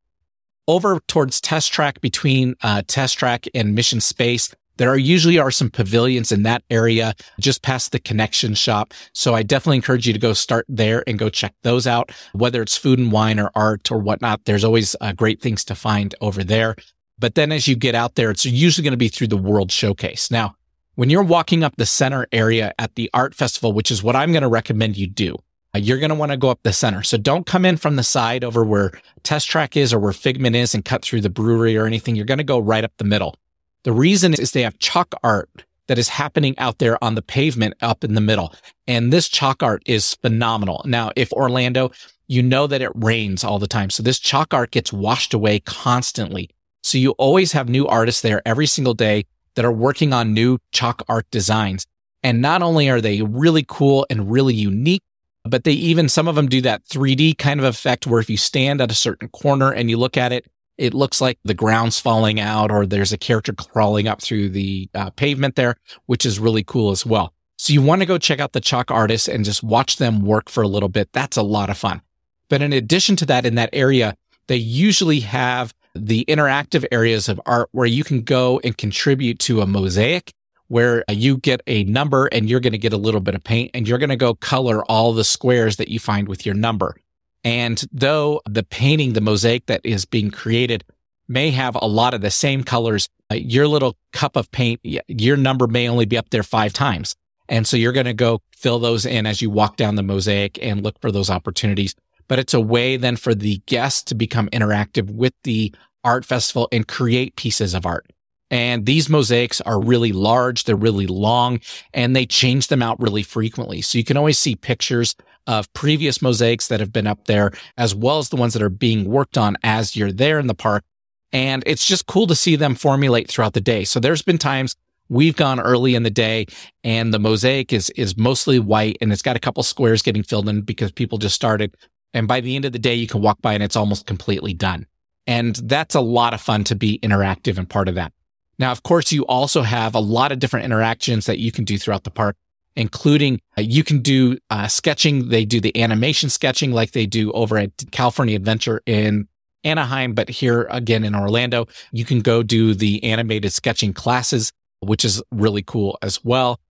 Over 0.66 1.00
towards 1.06 1.40
Test 1.40 1.72
Track 1.72 2.00
between 2.00 2.56
uh, 2.62 2.82
Test 2.86 3.18
Track 3.18 3.46
and 3.54 3.74
Mission 3.74 4.00
Space, 4.00 4.54
there 4.80 4.88
are 4.88 4.96
usually 4.96 5.38
are 5.38 5.50
some 5.50 5.68
pavilions 5.68 6.32
in 6.32 6.42
that 6.44 6.64
area 6.70 7.14
just 7.38 7.60
past 7.60 7.92
the 7.92 7.98
connection 7.98 8.54
shop. 8.54 8.94
So 9.12 9.34
I 9.34 9.42
definitely 9.42 9.76
encourage 9.76 10.06
you 10.06 10.14
to 10.14 10.18
go 10.18 10.32
start 10.32 10.64
there 10.70 11.04
and 11.06 11.18
go 11.18 11.28
check 11.28 11.52
those 11.62 11.86
out. 11.86 12.12
Whether 12.32 12.62
it's 12.62 12.78
food 12.78 12.98
and 12.98 13.12
wine 13.12 13.38
or 13.38 13.50
art 13.54 13.92
or 13.92 13.98
whatnot, 13.98 14.46
there's 14.46 14.64
always 14.64 14.96
uh, 15.02 15.12
great 15.12 15.42
things 15.42 15.66
to 15.66 15.74
find 15.74 16.14
over 16.22 16.42
there. 16.42 16.76
But 17.18 17.34
then 17.34 17.52
as 17.52 17.68
you 17.68 17.76
get 17.76 17.94
out 17.94 18.14
there, 18.14 18.30
it's 18.30 18.46
usually 18.46 18.82
going 18.82 18.92
to 18.92 18.96
be 18.96 19.08
through 19.08 19.26
the 19.26 19.36
World 19.36 19.70
Showcase. 19.70 20.30
Now, 20.30 20.54
when 20.94 21.10
you're 21.10 21.22
walking 21.22 21.62
up 21.62 21.76
the 21.76 21.84
center 21.84 22.26
area 22.32 22.72
at 22.78 22.94
the 22.94 23.10
art 23.12 23.34
festival, 23.34 23.74
which 23.74 23.90
is 23.90 24.02
what 24.02 24.16
I'm 24.16 24.32
going 24.32 24.44
to 24.44 24.48
recommend 24.48 24.96
you 24.96 25.08
do, 25.08 25.36
uh, 25.74 25.78
you're 25.78 25.98
going 25.98 26.08
to 26.08 26.14
want 26.14 26.32
to 26.32 26.38
go 26.38 26.48
up 26.48 26.60
the 26.62 26.72
center. 26.72 27.02
So 27.02 27.18
don't 27.18 27.44
come 27.44 27.66
in 27.66 27.76
from 27.76 27.96
the 27.96 28.02
side 28.02 28.44
over 28.44 28.64
where 28.64 28.92
Test 29.24 29.50
Track 29.50 29.76
is 29.76 29.92
or 29.92 29.98
where 29.98 30.14
Figment 30.14 30.56
is 30.56 30.74
and 30.74 30.86
cut 30.86 31.02
through 31.02 31.20
the 31.20 31.28
brewery 31.28 31.76
or 31.76 31.84
anything. 31.84 32.16
You're 32.16 32.24
going 32.24 32.38
to 32.38 32.44
go 32.44 32.58
right 32.58 32.82
up 32.82 32.92
the 32.96 33.04
middle. 33.04 33.36
The 33.84 33.92
reason 33.92 34.34
is 34.34 34.52
they 34.52 34.62
have 34.62 34.78
chalk 34.78 35.14
art 35.22 35.64
that 35.86 35.98
is 35.98 36.08
happening 36.08 36.56
out 36.58 36.78
there 36.78 37.02
on 37.02 37.14
the 37.14 37.22
pavement 37.22 37.74
up 37.82 38.04
in 38.04 38.14
the 38.14 38.20
middle. 38.20 38.54
And 38.86 39.12
this 39.12 39.28
chalk 39.28 39.62
art 39.62 39.82
is 39.86 40.14
phenomenal. 40.14 40.82
Now, 40.86 41.10
if 41.16 41.32
Orlando, 41.32 41.90
you 42.28 42.42
know 42.42 42.66
that 42.68 42.82
it 42.82 42.92
rains 42.94 43.42
all 43.42 43.58
the 43.58 43.66
time. 43.66 43.90
So 43.90 44.02
this 44.02 44.20
chalk 44.20 44.54
art 44.54 44.70
gets 44.70 44.92
washed 44.92 45.34
away 45.34 45.60
constantly. 45.60 46.48
So 46.82 46.96
you 46.96 47.10
always 47.12 47.52
have 47.52 47.68
new 47.68 47.88
artists 47.88 48.22
there 48.22 48.40
every 48.46 48.66
single 48.66 48.94
day 48.94 49.24
that 49.56 49.64
are 49.64 49.72
working 49.72 50.12
on 50.12 50.32
new 50.32 50.58
chalk 50.70 51.02
art 51.08 51.26
designs. 51.30 51.86
And 52.22 52.40
not 52.40 52.62
only 52.62 52.88
are 52.88 53.00
they 53.00 53.22
really 53.22 53.64
cool 53.66 54.06
and 54.10 54.30
really 54.30 54.54
unique, 54.54 55.02
but 55.44 55.64
they 55.64 55.72
even, 55.72 56.08
some 56.08 56.28
of 56.28 56.36
them 56.36 56.48
do 56.48 56.60
that 56.60 56.84
3D 56.84 57.38
kind 57.38 57.58
of 57.58 57.66
effect 57.66 58.06
where 58.06 58.20
if 58.20 58.30
you 58.30 58.36
stand 58.36 58.80
at 58.80 58.92
a 58.92 58.94
certain 58.94 59.28
corner 59.28 59.72
and 59.72 59.90
you 59.90 59.96
look 59.96 60.16
at 60.16 60.32
it, 60.32 60.46
it 60.80 60.94
looks 60.94 61.20
like 61.20 61.38
the 61.44 61.54
ground's 61.54 62.00
falling 62.00 62.40
out 62.40 62.72
or 62.72 62.86
there's 62.86 63.12
a 63.12 63.18
character 63.18 63.52
crawling 63.52 64.08
up 64.08 64.22
through 64.22 64.48
the 64.48 64.88
uh, 64.94 65.10
pavement 65.10 65.54
there, 65.54 65.76
which 66.06 66.24
is 66.24 66.40
really 66.40 66.64
cool 66.64 66.90
as 66.90 67.04
well. 67.04 67.34
So 67.58 67.74
you 67.74 67.82
want 67.82 68.00
to 68.00 68.06
go 68.06 68.16
check 68.16 68.40
out 68.40 68.54
the 68.54 68.60
chalk 68.62 68.90
artists 68.90 69.28
and 69.28 69.44
just 69.44 69.62
watch 69.62 69.98
them 69.98 70.24
work 70.24 70.48
for 70.48 70.62
a 70.62 70.68
little 70.68 70.88
bit. 70.88 71.10
That's 71.12 71.36
a 71.36 71.42
lot 71.42 71.68
of 71.68 71.76
fun. 71.76 72.00
But 72.48 72.62
in 72.62 72.72
addition 72.72 73.14
to 73.16 73.26
that, 73.26 73.44
in 73.44 73.56
that 73.56 73.68
area, 73.74 74.16
they 74.48 74.56
usually 74.56 75.20
have 75.20 75.74
the 75.94 76.24
interactive 76.26 76.86
areas 76.90 77.28
of 77.28 77.38
art 77.44 77.68
where 77.72 77.86
you 77.86 78.02
can 78.02 78.22
go 78.22 78.58
and 78.64 78.76
contribute 78.78 79.38
to 79.40 79.60
a 79.60 79.66
mosaic 79.66 80.32
where 80.68 81.04
you 81.10 81.36
get 81.36 81.60
a 81.66 81.84
number 81.84 82.26
and 82.26 82.48
you're 82.48 82.60
going 82.60 82.72
to 82.72 82.78
get 82.78 82.94
a 82.94 82.96
little 82.96 83.20
bit 83.20 83.34
of 83.34 83.44
paint 83.44 83.70
and 83.74 83.86
you're 83.86 83.98
going 83.98 84.08
to 84.08 84.16
go 84.16 84.34
color 84.34 84.82
all 84.84 85.12
the 85.12 85.24
squares 85.24 85.76
that 85.76 85.88
you 85.88 85.98
find 85.98 86.26
with 86.26 86.46
your 86.46 86.54
number. 86.54 86.96
And 87.44 87.82
though 87.92 88.40
the 88.48 88.62
painting, 88.62 89.14
the 89.14 89.20
mosaic 89.20 89.66
that 89.66 89.80
is 89.84 90.04
being 90.04 90.30
created 90.30 90.84
may 91.28 91.50
have 91.50 91.76
a 91.76 91.86
lot 91.86 92.12
of 92.12 92.20
the 92.20 92.30
same 92.30 92.64
colors, 92.64 93.08
uh, 93.30 93.36
your 93.36 93.66
little 93.66 93.96
cup 94.12 94.36
of 94.36 94.50
paint, 94.50 94.80
your 94.82 95.36
number 95.36 95.66
may 95.66 95.88
only 95.88 96.04
be 96.04 96.18
up 96.18 96.30
there 96.30 96.42
five 96.42 96.72
times. 96.72 97.14
And 97.48 97.66
so 97.66 97.76
you're 97.76 97.92
going 97.92 98.06
to 98.06 98.14
go 98.14 98.42
fill 98.56 98.78
those 98.78 99.06
in 99.06 99.26
as 99.26 99.40
you 99.40 99.50
walk 99.50 99.76
down 99.76 99.94
the 99.94 100.02
mosaic 100.02 100.58
and 100.62 100.82
look 100.82 101.00
for 101.00 101.10
those 101.10 101.30
opportunities 101.30 101.94
but 102.30 102.38
it's 102.38 102.54
a 102.54 102.60
way 102.60 102.96
then 102.96 103.16
for 103.16 103.34
the 103.34 103.60
guests 103.66 104.04
to 104.04 104.14
become 104.14 104.48
interactive 104.50 105.10
with 105.10 105.34
the 105.42 105.74
art 106.04 106.24
festival 106.24 106.68
and 106.70 106.86
create 106.86 107.34
pieces 107.34 107.74
of 107.74 107.84
art. 107.84 108.06
And 108.50 108.84
these 108.84 109.08
mosaics 109.08 109.60
are 109.60 109.80
really 109.80 110.12
large, 110.12 110.64
they're 110.64 110.76
really 110.76 111.06
long, 111.06 111.60
and 111.94 112.16
they 112.16 112.26
change 112.26 112.66
them 112.66 112.82
out 112.82 113.00
really 113.00 113.22
frequently. 113.22 113.80
So 113.80 113.96
you 113.96 114.04
can 114.04 114.16
always 114.16 114.38
see 114.38 114.56
pictures 114.56 115.14
of 115.46 115.72
previous 115.72 116.20
mosaics 116.20 116.68
that 116.68 116.80
have 116.80 116.92
been 116.92 117.06
up 117.06 117.26
there, 117.26 117.52
as 117.76 117.94
well 117.94 118.18
as 118.18 118.28
the 118.28 118.36
ones 118.36 118.52
that 118.54 118.62
are 118.62 118.68
being 118.68 119.04
worked 119.04 119.38
on 119.38 119.56
as 119.62 119.96
you're 119.96 120.12
there 120.12 120.38
in 120.38 120.46
the 120.46 120.54
park. 120.54 120.84
And 121.32 121.62
it's 121.66 121.86
just 121.86 122.06
cool 122.06 122.26
to 122.26 122.34
see 122.34 122.56
them 122.56 122.74
formulate 122.74 123.28
throughout 123.28 123.52
the 123.52 123.60
day. 123.60 123.84
So 123.84 124.00
there's 124.00 124.22
been 124.22 124.38
times 124.38 124.74
we've 125.08 125.36
gone 125.36 125.60
early 125.60 125.94
in 125.94 126.02
the 126.02 126.10
day 126.10 126.46
and 126.82 127.14
the 127.14 127.18
mosaic 127.18 127.72
is, 127.72 127.90
is 127.90 128.16
mostly 128.16 128.58
white 128.58 128.96
and 129.00 129.12
it's 129.12 129.22
got 129.22 129.36
a 129.36 129.40
couple 129.40 129.62
squares 129.62 130.02
getting 130.02 130.22
filled 130.22 130.48
in 130.48 130.62
because 130.62 130.90
people 130.90 131.18
just 131.18 131.34
started. 131.34 131.76
And 132.14 132.26
by 132.26 132.40
the 132.40 132.56
end 132.56 132.64
of 132.64 132.72
the 132.72 132.78
day, 132.78 132.94
you 132.94 133.06
can 133.06 133.20
walk 133.20 133.40
by 133.42 133.54
and 133.54 133.62
it's 133.62 133.76
almost 133.76 134.06
completely 134.06 134.54
done. 134.54 134.86
And 135.26 135.56
that's 135.56 135.94
a 135.94 136.00
lot 136.00 136.34
of 136.34 136.40
fun 136.40 136.64
to 136.64 136.74
be 136.74 136.98
interactive 137.00 137.58
and 137.58 137.68
part 137.68 137.88
of 137.88 137.94
that. 137.94 138.12
Now, 138.60 138.72
of 138.72 138.82
course, 138.82 139.10
you 139.10 139.24
also 139.24 139.62
have 139.62 139.94
a 139.94 140.00
lot 140.00 140.32
of 140.32 140.38
different 140.38 140.66
interactions 140.66 141.24
that 141.24 141.38
you 141.38 141.50
can 141.50 141.64
do 141.64 141.78
throughout 141.78 142.04
the 142.04 142.10
park, 142.10 142.36
including 142.76 143.40
uh, 143.56 143.62
you 143.62 143.82
can 143.82 144.00
do 144.00 144.36
uh, 144.50 144.68
sketching. 144.68 145.30
They 145.30 145.46
do 145.46 145.62
the 145.62 145.82
animation 145.82 146.28
sketching 146.28 146.70
like 146.70 146.90
they 146.90 147.06
do 147.06 147.32
over 147.32 147.56
at 147.56 147.70
California 147.90 148.36
Adventure 148.36 148.82
in 148.84 149.26
Anaheim, 149.64 150.12
but 150.12 150.28
here 150.28 150.68
again 150.70 151.04
in 151.04 151.14
Orlando, 151.14 151.68
you 151.90 152.04
can 152.04 152.20
go 152.20 152.42
do 152.42 152.74
the 152.74 153.02
animated 153.02 153.50
sketching 153.54 153.94
classes, 153.94 154.52
which 154.80 155.06
is 155.06 155.22
really 155.30 155.62
cool 155.62 155.98
as 156.02 156.22
well. 156.22 156.60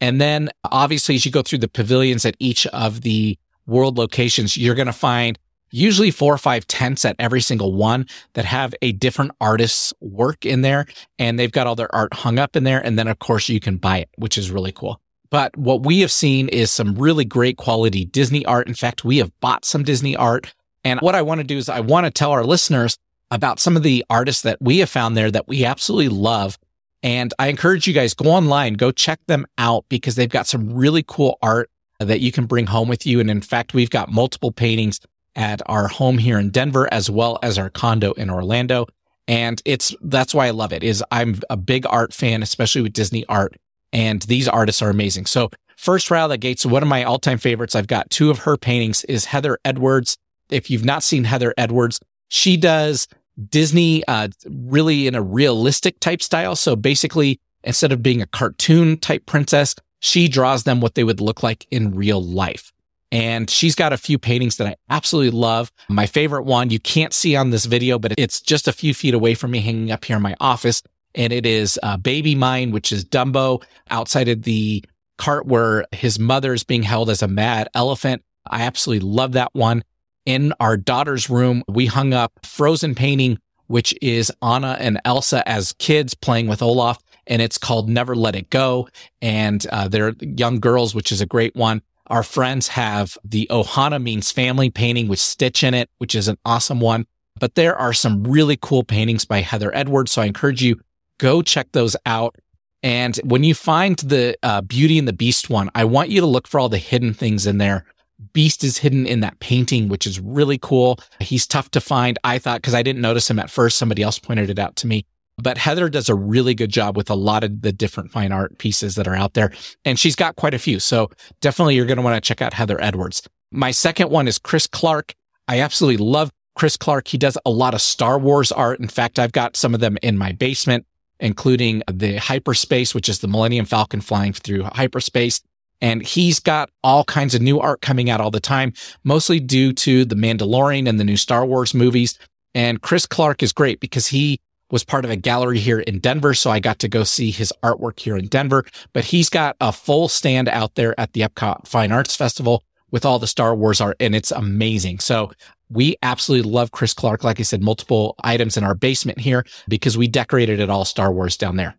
And 0.00 0.20
then 0.20 0.50
obviously, 0.62 1.16
as 1.16 1.26
you 1.26 1.32
go 1.32 1.42
through 1.42 1.58
the 1.58 1.68
pavilions 1.68 2.24
at 2.24 2.36
each 2.38 2.64
of 2.68 3.00
the 3.00 3.36
world 3.66 3.98
locations, 3.98 4.56
you're 4.56 4.76
going 4.76 4.86
to 4.86 4.92
find 4.92 5.36
usually 5.70 6.10
four 6.10 6.34
or 6.34 6.38
five 6.38 6.66
tents 6.66 7.04
at 7.04 7.16
every 7.18 7.40
single 7.40 7.74
one 7.74 8.06
that 8.34 8.44
have 8.44 8.74
a 8.82 8.92
different 8.92 9.32
artist's 9.40 9.92
work 10.00 10.44
in 10.44 10.62
there. 10.62 10.86
And 11.18 11.38
they've 11.38 11.52
got 11.52 11.66
all 11.66 11.76
their 11.76 11.94
art 11.94 12.14
hung 12.14 12.38
up 12.38 12.56
in 12.56 12.64
there. 12.64 12.84
And 12.84 12.98
then, 12.98 13.08
of 13.08 13.18
course, 13.18 13.48
you 13.48 13.60
can 13.60 13.76
buy 13.76 13.98
it, 13.98 14.08
which 14.16 14.38
is 14.38 14.50
really 14.50 14.72
cool. 14.72 15.00
But 15.30 15.56
what 15.56 15.84
we 15.84 16.00
have 16.00 16.10
seen 16.10 16.48
is 16.48 16.72
some 16.72 16.94
really 16.96 17.24
great 17.24 17.56
quality 17.56 18.04
Disney 18.04 18.44
art. 18.46 18.66
In 18.66 18.74
fact, 18.74 19.04
we 19.04 19.18
have 19.18 19.30
bought 19.40 19.64
some 19.64 19.84
Disney 19.84 20.16
art. 20.16 20.52
And 20.84 20.98
what 21.00 21.14
I 21.14 21.22
want 21.22 21.40
to 21.40 21.46
do 21.46 21.56
is 21.56 21.68
I 21.68 21.80
want 21.80 22.06
to 22.06 22.10
tell 22.10 22.32
our 22.32 22.44
listeners 22.44 22.98
about 23.30 23.60
some 23.60 23.76
of 23.76 23.84
the 23.84 24.04
artists 24.10 24.42
that 24.42 24.60
we 24.60 24.78
have 24.78 24.90
found 24.90 25.16
there 25.16 25.30
that 25.30 25.46
we 25.46 25.64
absolutely 25.64 26.08
love. 26.08 26.58
And 27.02 27.32
I 27.38 27.46
encourage 27.46 27.86
you 27.86 27.94
guys 27.94 28.12
go 28.12 28.30
online, 28.30 28.74
go 28.74 28.90
check 28.90 29.20
them 29.26 29.46
out 29.56 29.84
because 29.88 30.16
they've 30.16 30.28
got 30.28 30.48
some 30.48 30.72
really 30.72 31.04
cool 31.06 31.38
art 31.40 31.70
that 32.00 32.20
you 32.20 32.32
can 32.32 32.46
bring 32.46 32.66
home 32.66 32.88
with 32.88 33.06
you. 33.06 33.20
And 33.20 33.30
in 33.30 33.40
fact, 33.40 33.72
we've 33.72 33.90
got 33.90 34.10
multiple 34.10 34.50
paintings 34.50 35.00
at 35.40 35.62
our 35.64 35.88
home 35.88 36.18
here 36.18 36.38
in 36.38 36.50
Denver 36.50 36.86
as 36.92 37.08
well 37.08 37.38
as 37.42 37.58
our 37.58 37.70
condo 37.70 38.12
in 38.12 38.28
Orlando. 38.28 38.86
And 39.26 39.60
it's, 39.64 39.94
that's 40.02 40.34
why 40.34 40.46
I 40.46 40.50
love 40.50 40.72
it 40.72 40.84
is 40.84 41.02
I'm 41.10 41.40
a 41.48 41.56
big 41.56 41.86
art 41.86 42.12
fan, 42.12 42.42
especially 42.42 42.82
with 42.82 42.92
Disney 42.92 43.24
art. 43.26 43.56
And 43.90 44.20
these 44.22 44.46
artists 44.46 44.82
are 44.82 44.90
amazing. 44.90 45.24
So 45.24 45.50
first 45.76 46.12
of 46.12 46.28
the 46.28 46.36
gates, 46.36 46.66
one 46.66 46.82
of 46.82 46.88
my 46.90 47.04
all 47.04 47.18
time 47.18 47.38
favorites. 47.38 47.74
I've 47.74 47.86
got 47.86 48.10
two 48.10 48.30
of 48.30 48.40
her 48.40 48.58
paintings 48.58 49.02
is 49.04 49.24
Heather 49.24 49.58
Edwards. 49.64 50.18
If 50.50 50.70
you've 50.70 50.84
not 50.84 51.02
seen 51.02 51.24
Heather 51.24 51.54
Edwards, 51.56 52.00
she 52.28 52.58
does 52.58 53.08
Disney, 53.48 54.04
uh, 54.06 54.28
really 54.46 55.06
in 55.06 55.14
a 55.14 55.22
realistic 55.22 56.00
type 56.00 56.22
style. 56.22 56.54
So 56.54 56.76
basically, 56.76 57.40
instead 57.64 57.92
of 57.92 58.02
being 58.02 58.20
a 58.20 58.26
cartoon 58.26 58.98
type 58.98 59.24
princess, 59.24 59.74
she 60.00 60.28
draws 60.28 60.64
them 60.64 60.80
what 60.80 60.96
they 60.96 61.04
would 61.04 61.20
look 61.20 61.42
like 61.42 61.66
in 61.70 61.94
real 61.94 62.22
life. 62.22 62.72
And 63.12 63.50
she's 63.50 63.74
got 63.74 63.92
a 63.92 63.96
few 63.96 64.18
paintings 64.18 64.56
that 64.56 64.68
I 64.68 64.76
absolutely 64.88 65.36
love. 65.36 65.72
My 65.88 66.06
favorite 66.06 66.44
one 66.44 66.70
you 66.70 66.78
can't 66.78 67.12
see 67.12 67.34
on 67.34 67.50
this 67.50 67.64
video, 67.64 67.98
but 67.98 68.14
it's 68.16 68.40
just 68.40 68.68
a 68.68 68.72
few 68.72 68.94
feet 68.94 69.14
away 69.14 69.34
from 69.34 69.50
me 69.50 69.60
hanging 69.60 69.90
up 69.90 70.04
here 70.04 70.16
in 70.16 70.22
my 70.22 70.36
office. 70.40 70.82
And 71.14 71.32
it 71.32 71.44
is 71.44 71.78
uh, 71.82 71.96
Baby 71.96 72.36
Mine, 72.36 72.70
which 72.70 72.92
is 72.92 73.04
Dumbo 73.04 73.62
outside 73.90 74.28
of 74.28 74.42
the 74.42 74.84
cart 75.18 75.46
where 75.46 75.84
his 75.92 76.18
mother 76.18 76.54
is 76.54 76.64
being 76.64 76.84
held 76.84 77.10
as 77.10 77.22
a 77.22 77.28
mad 77.28 77.68
elephant. 77.74 78.22
I 78.48 78.62
absolutely 78.62 79.06
love 79.08 79.32
that 79.32 79.50
one. 79.52 79.82
In 80.24 80.52
our 80.60 80.76
daughter's 80.76 81.28
room, 81.28 81.64
we 81.66 81.86
hung 81.86 82.14
up 82.14 82.32
Frozen 82.46 82.94
painting, 82.94 83.38
which 83.66 83.94
is 84.00 84.32
Anna 84.42 84.76
and 84.78 85.00
Elsa 85.04 85.46
as 85.48 85.72
kids 85.74 86.14
playing 86.14 86.46
with 86.46 86.62
Olaf. 86.62 86.98
And 87.26 87.42
it's 87.42 87.58
called 87.58 87.88
Never 87.88 88.14
Let 88.14 88.36
It 88.36 88.50
Go. 88.50 88.88
And 89.20 89.64
uh, 89.70 89.88
they're 89.88 90.14
young 90.20 90.60
girls, 90.60 90.94
which 90.94 91.12
is 91.12 91.20
a 91.20 91.26
great 91.26 91.54
one. 91.56 91.82
Our 92.10 92.24
friends 92.24 92.68
have 92.68 93.16
the 93.24 93.46
Ohana 93.50 94.02
means 94.02 94.32
family 94.32 94.68
painting 94.68 95.06
with 95.06 95.20
Stitch 95.20 95.62
in 95.62 95.74
it, 95.74 95.88
which 95.98 96.16
is 96.16 96.26
an 96.26 96.36
awesome 96.44 96.80
one. 96.80 97.06
But 97.38 97.54
there 97.54 97.76
are 97.76 97.92
some 97.92 98.24
really 98.24 98.58
cool 98.60 98.82
paintings 98.82 99.24
by 99.24 99.40
Heather 99.40 99.74
Edwards. 99.74 100.10
So 100.10 100.20
I 100.20 100.26
encourage 100.26 100.62
you, 100.62 100.80
go 101.18 101.40
check 101.40 101.68
those 101.72 101.96
out. 102.04 102.34
And 102.82 103.16
when 103.24 103.44
you 103.44 103.54
find 103.54 103.96
the 103.98 104.36
uh, 104.42 104.60
Beauty 104.62 104.98
and 104.98 105.06
the 105.06 105.12
Beast 105.12 105.48
one, 105.48 105.70
I 105.74 105.84
want 105.84 106.10
you 106.10 106.20
to 106.20 106.26
look 106.26 106.48
for 106.48 106.58
all 106.58 106.68
the 106.68 106.78
hidden 106.78 107.14
things 107.14 107.46
in 107.46 107.58
there. 107.58 107.84
Beast 108.32 108.64
is 108.64 108.78
hidden 108.78 109.06
in 109.06 109.20
that 109.20 109.38
painting, 109.38 109.88
which 109.88 110.06
is 110.06 110.18
really 110.18 110.58
cool. 110.58 110.98
He's 111.20 111.46
tough 111.46 111.70
to 111.70 111.80
find. 111.80 112.18
I 112.24 112.38
thought, 112.38 112.60
because 112.60 112.74
I 112.74 112.82
didn't 112.82 113.02
notice 113.02 113.30
him 113.30 113.38
at 113.38 113.50
first, 113.50 113.78
somebody 113.78 114.02
else 114.02 114.18
pointed 114.18 114.50
it 114.50 114.58
out 114.58 114.76
to 114.76 114.86
me. 114.86 115.06
But 115.42 115.58
Heather 115.58 115.88
does 115.88 116.08
a 116.08 116.14
really 116.14 116.54
good 116.54 116.70
job 116.70 116.96
with 116.96 117.10
a 117.10 117.14
lot 117.14 117.44
of 117.44 117.62
the 117.62 117.72
different 117.72 118.10
fine 118.10 118.32
art 118.32 118.58
pieces 118.58 118.94
that 118.94 119.08
are 119.08 119.14
out 119.14 119.34
there. 119.34 119.52
And 119.84 119.98
she's 119.98 120.16
got 120.16 120.36
quite 120.36 120.54
a 120.54 120.58
few. 120.58 120.80
So 120.80 121.10
definitely 121.40 121.76
you're 121.76 121.86
going 121.86 121.96
to 121.96 122.02
want 122.02 122.22
to 122.22 122.26
check 122.26 122.42
out 122.42 122.52
Heather 122.52 122.80
Edwards. 122.80 123.22
My 123.50 123.70
second 123.70 124.10
one 124.10 124.28
is 124.28 124.38
Chris 124.38 124.66
Clark. 124.66 125.14
I 125.48 125.60
absolutely 125.60 126.04
love 126.04 126.30
Chris 126.54 126.76
Clark. 126.76 127.08
He 127.08 127.18
does 127.18 127.38
a 127.44 127.50
lot 127.50 127.74
of 127.74 127.80
Star 127.80 128.18
Wars 128.18 128.52
art. 128.52 128.80
In 128.80 128.88
fact, 128.88 129.18
I've 129.18 129.32
got 129.32 129.56
some 129.56 129.74
of 129.74 129.80
them 129.80 129.96
in 130.02 130.18
my 130.18 130.32
basement, 130.32 130.86
including 131.18 131.82
the 131.90 132.16
hyperspace, 132.16 132.94
which 132.94 133.08
is 133.08 133.20
the 133.20 133.28
Millennium 133.28 133.66
Falcon 133.66 134.00
flying 134.00 134.32
through 134.32 134.64
hyperspace. 134.64 135.40
And 135.80 136.02
he's 136.02 136.40
got 136.40 136.70
all 136.84 137.04
kinds 137.04 137.34
of 137.34 137.40
new 137.40 137.58
art 137.58 137.80
coming 137.80 138.10
out 138.10 138.20
all 138.20 138.30
the 138.30 138.40
time, 138.40 138.74
mostly 139.02 139.40
due 139.40 139.72
to 139.72 140.04
the 140.04 140.14
Mandalorian 140.14 140.88
and 140.88 141.00
the 141.00 141.04
new 141.04 141.16
Star 141.16 141.46
Wars 141.46 141.72
movies. 141.72 142.18
And 142.54 142.82
Chris 142.82 143.06
Clark 143.06 143.42
is 143.42 143.52
great 143.52 143.80
because 143.80 144.08
he 144.08 144.40
was 144.70 144.84
part 144.84 145.04
of 145.04 145.10
a 145.10 145.16
gallery 145.16 145.58
here 145.58 145.80
in 145.80 145.98
Denver. 145.98 146.34
So 146.34 146.50
I 146.50 146.60
got 146.60 146.78
to 146.80 146.88
go 146.88 147.04
see 147.04 147.30
his 147.30 147.52
artwork 147.62 147.98
here 147.98 148.16
in 148.16 148.28
Denver, 148.28 148.64
but 148.92 149.04
he's 149.04 149.28
got 149.28 149.56
a 149.60 149.72
full 149.72 150.08
stand 150.08 150.48
out 150.48 150.74
there 150.74 150.98
at 150.98 151.12
the 151.12 151.22
Epcot 151.22 151.66
Fine 151.66 151.92
Arts 151.92 152.16
Festival 152.16 152.64
with 152.90 153.04
all 153.04 153.18
the 153.18 153.26
Star 153.26 153.54
Wars 153.54 153.80
art 153.80 153.96
and 154.00 154.14
it's 154.14 154.32
amazing. 154.32 154.98
So 154.98 155.30
we 155.68 155.96
absolutely 156.02 156.50
love 156.50 156.72
Chris 156.72 156.92
Clark. 156.92 157.22
Like 157.22 157.38
I 157.38 157.44
said, 157.44 157.62
multiple 157.62 158.16
items 158.24 158.56
in 158.56 158.64
our 158.64 158.74
basement 158.74 159.20
here 159.20 159.44
because 159.68 159.96
we 159.96 160.08
decorated 160.08 160.60
it 160.60 160.70
all 160.70 160.84
Star 160.84 161.12
Wars 161.12 161.36
down 161.36 161.56
there. 161.56 161.76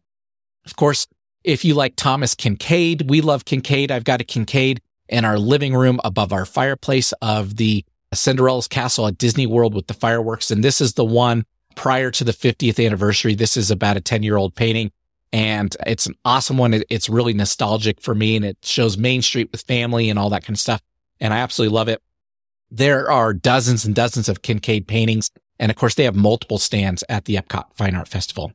Of 0.65 0.75
course, 0.75 1.07
if 1.43 1.65
you 1.65 1.73
like 1.73 1.95
Thomas 1.95 2.35
Kinkade, 2.35 3.09
we 3.09 3.21
love 3.21 3.45
Kinkade. 3.45 3.91
I've 3.91 4.03
got 4.03 4.21
a 4.21 4.23
Kinkade 4.23 4.79
in 5.09 5.25
our 5.25 5.37
living 5.37 5.75
room 5.75 5.99
above 6.03 6.31
our 6.31 6.45
fireplace 6.45 7.13
of 7.21 7.57
the 7.57 7.83
Cinderella's 8.13 8.67
Castle 8.67 9.07
at 9.07 9.17
Disney 9.17 9.45
World 9.45 9.73
with 9.73 9.87
the 9.87 9.93
fireworks. 9.93 10.51
And 10.51 10.63
this 10.63 10.79
is 10.81 10.93
the 10.93 11.05
one 11.05 11.45
prior 11.81 12.11
to 12.11 12.23
the 12.23 12.31
50th 12.31 12.85
anniversary. 12.85 13.33
This 13.33 13.57
is 13.57 13.71
about 13.71 13.97
a 13.97 14.01
10 14.01 14.21
year 14.21 14.37
old 14.37 14.53
painting 14.53 14.91
and 15.33 15.75
it's 15.87 16.05
an 16.05 16.13
awesome 16.23 16.55
one. 16.55 16.79
It's 16.91 17.09
really 17.09 17.33
nostalgic 17.33 17.99
for 17.99 18.13
me 18.13 18.35
and 18.35 18.45
it 18.45 18.59
shows 18.61 18.99
Main 18.99 19.23
Street 19.23 19.51
with 19.51 19.63
family 19.63 20.07
and 20.07 20.19
all 20.19 20.29
that 20.29 20.43
kind 20.43 20.55
of 20.55 20.59
stuff. 20.59 20.79
And 21.19 21.33
I 21.33 21.39
absolutely 21.39 21.73
love 21.75 21.87
it. 21.87 21.99
There 22.69 23.09
are 23.09 23.33
dozens 23.33 23.83
and 23.83 23.95
dozens 23.95 24.29
of 24.29 24.43
Kinkade 24.43 24.85
paintings. 24.85 25.31
And 25.57 25.71
of 25.71 25.75
course, 25.75 25.95
they 25.95 26.03
have 26.03 26.15
multiple 26.15 26.59
stands 26.59 27.03
at 27.09 27.25
the 27.25 27.33
Epcot 27.33 27.75
Fine 27.75 27.95
Art 27.95 28.07
Festival. 28.07 28.53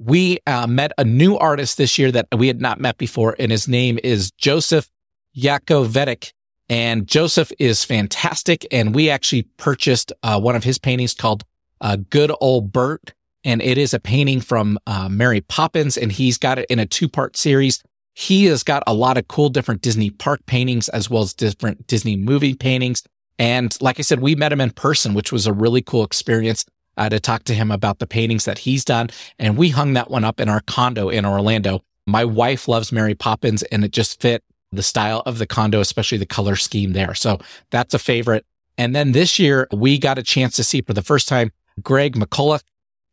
We 0.00 0.40
uh, 0.48 0.66
met 0.66 0.90
a 0.98 1.04
new 1.04 1.36
artist 1.36 1.78
this 1.78 1.96
year 1.96 2.10
that 2.10 2.26
we 2.36 2.48
had 2.48 2.60
not 2.60 2.80
met 2.80 2.98
before, 2.98 3.36
and 3.38 3.52
his 3.52 3.68
name 3.68 4.00
is 4.02 4.32
Joseph 4.32 4.90
Yakovetic. 5.36 6.32
And 6.68 7.06
Joseph 7.06 7.52
is 7.60 7.84
fantastic. 7.84 8.66
And 8.72 8.94
we 8.94 9.10
actually 9.10 9.42
purchased 9.58 10.12
uh, 10.24 10.40
one 10.40 10.56
of 10.56 10.64
his 10.64 10.78
paintings 10.78 11.14
called 11.14 11.44
uh, 11.80 11.96
Good 12.10 12.32
Old 12.40 12.72
Bert. 12.72 13.12
And 13.42 13.62
it 13.62 13.78
is 13.78 13.94
a 13.94 14.00
painting 14.00 14.40
from 14.40 14.78
uh, 14.86 15.08
Mary 15.08 15.40
Poppins, 15.40 15.96
and 15.96 16.12
he's 16.12 16.36
got 16.36 16.58
it 16.58 16.66
in 16.68 16.78
a 16.78 16.84
two 16.84 17.08
part 17.08 17.36
series. 17.38 17.82
He 18.12 18.44
has 18.46 18.62
got 18.62 18.82
a 18.86 18.92
lot 18.92 19.16
of 19.16 19.28
cool 19.28 19.48
different 19.48 19.80
Disney 19.80 20.10
park 20.10 20.44
paintings 20.44 20.90
as 20.90 21.08
well 21.08 21.22
as 21.22 21.32
different 21.32 21.86
Disney 21.86 22.16
movie 22.16 22.54
paintings. 22.54 23.02
And 23.38 23.74
like 23.80 23.98
I 23.98 24.02
said, 24.02 24.20
we 24.20 24.34
met 24.34 24.52
him 24.52 24.60
in 24.60 24.70
person, 24.70 25.14
which 25.14 25.32
was 25.32 25.46
a 25.46 25.52
really 25.54 25.80
cool 25.80 26.04
experience 26.04 26.66
uh, 26.98 27.08
to 27.08 27.18
talk 27.18 27.44
to 27.44 27.54
him 27.54 27.70
about 27.70 27.98
the 27.98 28.06
paintings 28.06 28.44
that 28.44 28.58
he's 28.58 28.84
done. 28.84 29.08
And 29.38 29.56
we 29.56 29.70
hung 29.70 29.94
that 29.94 30.10
one 30.10 30.24
up 30.24 30.38
in 30.38 30.50
our 30.50 30.60
condo 30.60 31.08
in 31.08 31.24
Orlando. 31.24 31.82
My 32.06 32.26
wife 32.26 32.68
loves 32.68 32.92
Mary 32.92 33.14
Poppins 33.14 33.62
and 33.64 33.84
it 33.84 33.92
just 33.92 34.20
fit 34.20 34.44
the 34.72 34.82
style 34.82 35.22
of 35.24 35.38
the 35.38 35.46
condo, 35.46 35.80
especially 35.80 36.18
the 36.18 36.26
color 36.26 36.56
scheme 36.56 36.92
there. 36.92 37.14
So 37.14 37.38
that's 37.70 37.94
a 37.94 37.98
favorite. 37.98 38.44
And 38.76 38.94
then 38.94 39.12
this 39.12 39.38
year 39.38 39.66
we 39.72 39.98
got 39.98 40.18
a 40.18 40.22
chance 40.22 40.56
to 40.56 40.64
see 40.64 40.82
for 40.82 40.92
the 40.92 41.02
first 41.02 41.26
time 41.26 41.52
Greg 41.82 42.14
McCulloch, 42.16 42.62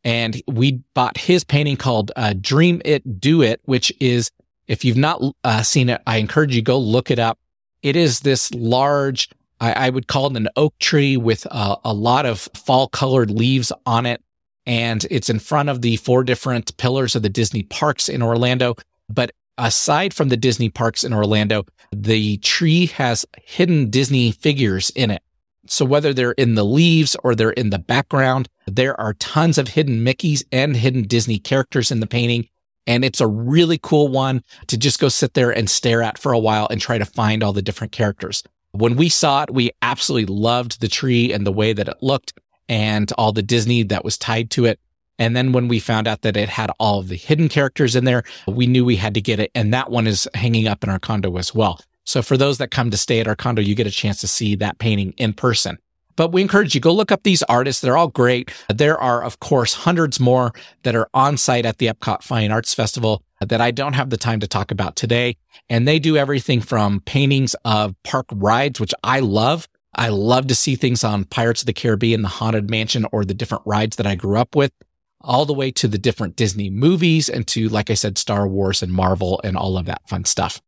and 0.04 0.40
we 0.46 0.80
bought 0.94 1.18
his 1.18 1.44
painting 1.44 1.76
called 1.76 2.12
uh, 2.16 2.34
Dream 2.40 2.80
It, 2.84 3.20
Do 3.20 3.42
It, 3.42 3.60
which 3.64 3.92
is, 4.00 4.30
if 4.66 4.84
you've 4.84 4.96
not 4.96 5.22
uh, 5.44 5.62
seen 5.62 5.88
it, 5.88 6.00
I 6.06 6.18
encourage 6.18 6.54
you 6.54 6.62
go 6.62 6.78
look 6.78 7.10
it 7.10 7.18
up. 7.18 7.38
It 7.82 7.96
is 7.96 8.20
this 8.20 8.52
large, 8.54 9.28
I, 9.60 9.86
I 9.86 9.90
would 9.90 10.06
call 10.06 10.26
it 10.26 10.36
an 10.36 10.48
oak 10.56 10.78
tree 10.78 11.16
with 11.16 11.46
uh, 11.50 11.76
a 11.84 11.92
lot 11.92 12.26
of 12.26 12.48
fall 12.54 12.88
colored 12.88 13.30
leaves 13.30 13.72
on 13.86 14.06
it. 14.06 14.22
And 14.66 15.06
it's 15.10 15.30
in 15.30 15.38
front 15.38 15.70
of 15.70 15.80
the 15.80 15.96
four 15.96 16.24
different 16.24 16.76
pillars 16.76 17.16
of 17.16 17.22
the 17.22 17.28
Disney 17.28 17.62
parks 17.62 18.08
in 18.08 18.22
Orlando. 18.22 18.74
But 19.08 19.32
aside 19.56 20.12
from 20.12 20.28
the 20.28 20.36
Disney 20.36 20.68
parks 20.68 21.04
in 21.04 21.14
Orlando, 21.14 21.64
the 21.90 22.36
tree 22.38 22.86
has 22.86 23.24
hidden 23.42 23.88
Disney 23.88 24.30
figures 24.30 24.90
in 24.90 25.10
it. 25.10 25.22
So 25.66 25.84
whether 25.84 26.12
they're 26.12 26.32
in 26.32 26.54
the 26.54 26.64
leaves 26.64 27.16
or 27.24 27.34
they're 27.34 27.50
in 27.50 27.70
the 27.70 27.78
background, 27.78 28.48
There 28.74 28.98
are 29.00 29.14
tons 29.14 29.58
of 29.58 29.68
hidden 29.68 30.04
Mickeys 30.04 30.44
and 30.52 30.76
hidden 30.76 31.02
Disney 31.02 31.38
characters 31.38 31.90
in 31.90 32.00
the 32.00 32.06
painting. 32.06 32.48
And 32.86 33.04
it's 33.04 33.20
a 33.20 33.26
really 33.26 33.78
cool 33.82 34.08
one 34.08 34.42
to 34.68 34.78
just 34.78 34.98
go 34.98 35.08
sit 35.08 35.34
there 35.34 35.50
and 35.50 35.68
stare 35.68 36.02
at 36.02 36.16
for 36.16 36.32
a 36.32 36.38
while 36.38 36.66
and 36.70 36.80
try 36.80 36.96
to 36.96 37.04
find 37.04 37.42
all 37.42 37.52
the 37.52 37.62
different 37.62 37.92
characters. 37.92 38.42
When 38.72 38.96
we 38.96 39.08
saw 39.08 39.42
it, 39.42 39.52
we 39.52 39.70
absolutely 39.82 40.34
loved 40.34 40.80
the 40.80 40.88
tree 40.88 41.32
and 41.32 41.46
the 41.46 41.52
way 41.52 41.72
that 41.72 41.88
it 41.88 41.98
looked 42.00 42.32
and 42.68 43.10
all 43.18 43.32
the 43.32 43.42
Disney 43.42 43.82
that 43.84 44.04
was 44.04 44.16
tied 44.16 44.50
to 44.52 44.64
it. 44.64 44.80
And 45.18 45.36
then 45.36 45.52
when 45.52 45.68
we 45.68 45.80
found 45.80 46.06
out 46.06 46.22
that 46.22 46.36
it 46.36 46.48
had 46.48 46.70
all 46.78 47.00
of 47.00 47.08
the 47.08 47.16
hidden 47.16 47.48
characters 47.48 47.96
in 47.96 48.04
there, 48.04 48.22
we 48.46 48.66
knew 48.66 48.84
we 48.84 48.96
had 48.96 49.14
to 49.14 49.20
get 49.20 49.40
it. 49.40 49.50
And 49.54 49.74
that 49.74 49.90
one 49.90 50.06
is 50.06 50.28
hanging 50.34 50.68
up 50.68 50.84
in 50.84 50.90
our 50.90 51.00
condo 51.00 51.36
as 51.36 51.54
well. 51.54 51.80
So 52.04 52.22
for 52.22 52.36
those 52.36 52.58
that 52.58 52.70
come 52.70 52.90
to 52.90 52.96
stay 52.96 53.20
at 53.20 53.28
our 53.28 53.36
condo, 53.36 53.60
you 53.60 53.74
get 53.74 53.86
a 53.86 53.90
chance 53.90 54.20
to 54.20 54.28
see 54.28 54.54
that 54.56 54.78
painting 54.78 55.12
in 55.18 55.34
person. 55.34 55.78
But 56.18 56.32
we 56.32 56.42
encourage 56.42 56.74
you 56.74 56.80
go 56.80 56.92
look 56.92 57.12
up 57.12 57.22
these 57.22 57.44
artists. 57.44 57.80
They're 57.80 57.96
all 57.96 58.08
great. 58.08 58.52
There 58.68 58.98
are, 58.98 59.22
of 59.22 59.38
course, 59.38 59.72
hundreds 59.72 60.18
more 60.18 60.52
that 60.82 60.96
are 60.96 61.08
on 61.14 61.36
site 61.36 61.64
at 61.64 61.78
the 61.78 61.86
Epcot 61.86 62.24
Fine 62.24 62.50
Arts 62.50 62.74
Festival 62.74 63.22
that 63.40 63.60
I 63.60 63.70
don't 63.70 63.92
have 63.92 64.10
the 64.10 64.16
time 64.16 64.40
to 64.40 64.48
talk 64.48 64.72
about 64.72 64.96
today. 64.96 65.36
And 65.70 65.86
they 65.86 66.00
do 66.00 66.16
everything 66.16 66.60
from 66.60 67.02
paintings 67.02 67.54
of 67.64 67.94
park 68.02 68.26
rides, 68.32 68.80
which 68.80 68.92
I 69.04 69.20
love. 69.20 69.68
I 69.94 70.08
love 70.08 70.48
to 70.48 70.56
see 70.56 70.74
things 70.74 71.04
on 71.04 71.24
Pirates 71.24 71.62
of 71.62 71.66
the 71.66 71.72
Caribbean, 71.72 72.22
the 72.22 72.28
Haunted 72.28 72.68
Mansion, 72.68 73.06
or 73.12 73.24
the 73.24 73.32
different 73.32 73.62
rides 73.64 73.94
that 73.94 74.06
I 74.06 74.16
grew 74.16 74.38
up 74.38 74.56
with, 74.56 74.72
all 75.20 75.46
the 75.46 75.54
way 75.54 75.70
to 75.70 75.86
the 75.86 75.98
different 75.98 76.34
Disney 76.34 76.68
movies 76.68 77.28
and 77.28 77.46
to, 77.46 77.68
like 77.68 77.90
I 77.90 77.94
said, 77.94 78.18
Star 78.18 78.48
Wars 78.48 78.82
and 78.82 78.92
Marvel 78.92 79.40
and 79.44 79.56
all 79.56 79.78
of 79.78 79.86
that 79.86 80.02
fun 80.08 80.24
stuff. 80.24 80.60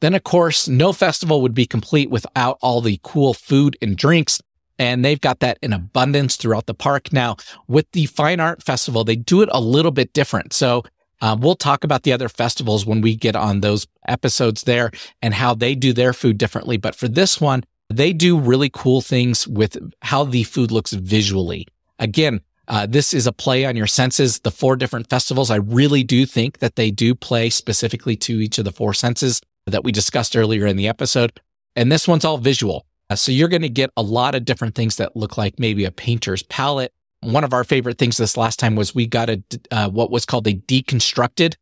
Then, 0.00 0.14
of 0.14 0.24
course, 0.24 0.68
no 0.68 0.92
festival 0.92 1.42
would 1.42 1.54
be 1.54 1.66
complete 1.66 2.10
without 2.10 2.58
all 2.60 2.80
the 2.80 3.00
cool 3.02 3.34
food 3.34 3.76
and 3.82 3.96
drinks. 3.96 4.40
And 4.78 5.04
they've 5.04 5.20
got 5.20 5.40
that 5.40 5.58
in 5.60 5.72
abundance 5.72 6.36
throughout 6.36 6.66
the 6.66 6.74
park. 6.74 7.12
Now, 7.12 7.36
with 7.66 7.90
the 7.92 8.06
Fine 8.06 8.38
Art 8.38 8.62
Festival, 8.62 9.02
they 9.02 9.16
do 9.16 9.42
it 9.42 9.48
a 9.52 9.60
little 9.60 9.90
bit 9.90 10.12
different. 10.12 10.52
So 10.52 10.84
um, 11.20 11.40
we'll 11.40 11.56
talk 11.56 11.82
about 11.82 12.04
the 12.04 12.12
other 12.12 12.28
festivals 12.28 12.86
when 12.86 13.00
we 13.00 13.16
get 13.16 13.34
on 13.34 13.60
those 13.60 13.88
episodes 14.06 14.62
there 14.62 14.92
and 15.20 15.34
how 15.34 15.54
they 15.54 15.74
do 15.74 15.92
their 15.92 16.12
food 16.12 16.38
differently. 16.38 16.76
But 16.76 16.94
for 16.94 17.08
this 17.08 17.40
one, 17.40 17.64
they 17.90 18.12
do 18.12 18.38
really 18.38 18.70
cool 18.72 19.00
things 19.00 19.48
with 19.48 19.76
how 20.02 20.24
the 20.24 20.44
food 20.44 20.70
looks 20.70 20.92
visually. 20.92 21.66
Again, 21.98 22.40
uh, 22.68 22.86
this 22.86 23.14
is 23.14 23.26
a 23.26 23.32
play 23.32 23.64
on 23.64 23.76
your 23.76 23.86
senses. 23.86 24.40
The 24.40 24.50
four 24.50 24.76
different 24.76 25.08
festivals, 25.08 25.50
I 25.50 25.56
really 25.56 26.04
do 26.04 26.26
think 26.26 26.58
that 26.58 26.76
they 26.76 26.90
do 26.90 27.14
play 27.14 27.50
specifically 27.50 28.14
to 28.16 28.40
each 28.40 28.58
of 28.58 28.64
the 28.64 28.72
four 28.72 28.94
senses 28.94 29.40
that 29.68 29.84
we 29.84 29.92
discussed 29.92 30.36
earlier 30.36 30.66
in 30.66 30.76
the 30.76 30.88
episode. 30.88 31.40
And 31.76 31.92
this 31.92 32.08
one's 32.08 32.24
all 32.24 32.38
visual. 32.38 32.86
Uh, 33.10 33.16
so 33.16 33.32
you're 33.32 33.48
going 33.48 33.62
to 33.62 33.68
get 33.68 33.90
a 33.96 34.02
lot 34.02 34.34
of 34.34 34.44
different 34.44 34.74
things 34.74 34.96
that 34.96 35.16
look 35.16 35.38
like 35.38 35.58
maybe 35.58 35.84
a 35.84 35.90
painter's 35.90 36.42
palette. 36.44 36.92
One 37.20 37.44
of 37.44 37.52
our 37.52 37.64
favorite 37.64 37.98
things 37.98 38.16
this 38.16 38.36
last 38.36 38.58
time 38.58 38.76
was 38.76 38.94
we 38.94 39.06
got 39.06 39.30
a 39.30 39.42
uh, 39.70 39.88
what 39.88 40.10
was 40.10 40.24
called 40.24 40.46
a 40.46 40.54
deconstructed 40.54 41.54